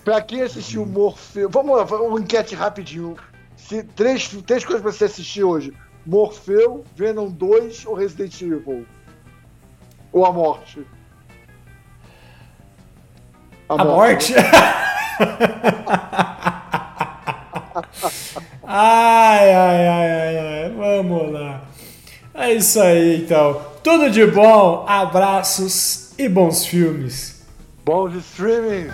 Pra 0.04 0.22
quem 0.22 0.42
assistiu 0.42 0.86
Morfeu, 0.86 1.50
vamos 1.50 1.76
lá, 1.76 1.82
uma 2.00 2.20
enquete 2.20 2.54
rapidinho. 2.54 3.16
Se, 3.56 3.82
três, 3.82 4.28
três 4.46 4.64
coisas 4.64 4.80
pra 4.80 4.92
você 4.92 5.06
assistir 5.06 5.42
hoje. 5.42 5.74
Morfeu, 6.06 6.84
Venom 6.94 7.28
2 7.28 7.84
ou 7.86 7.94
Resident 7.94 8.40
Evil? 8.40 8.86
Ou 10.12 10.24
a 10.24 10.32
morte? 10.32 10.86
A, 13.68 13.74
a 13.74 13.84
morte? 13.84 14.32
morte? 14.32 14.34
ai, 18.62 19.52
ai, 19.52 19.88
ai, 19.88 20.12
ai, 20.12 20.38
ai, 20.38 20.70
vamos 20.70 21.32
lá. 21.32 21.62
É 22.34 22.54
isso 22.54 22.80
aí, 22.80 23.24
então. 23.24 23.69
Tudo 23.82 24.10
de 24.10 24.26
bom, 24.26 24.84
abraços 24.86 26.12
e 26.18 26.28
bons 26.28 26.66
filmes. 26.66 27.42
Bons 27.82 28.14
streamings. 28.14 28.92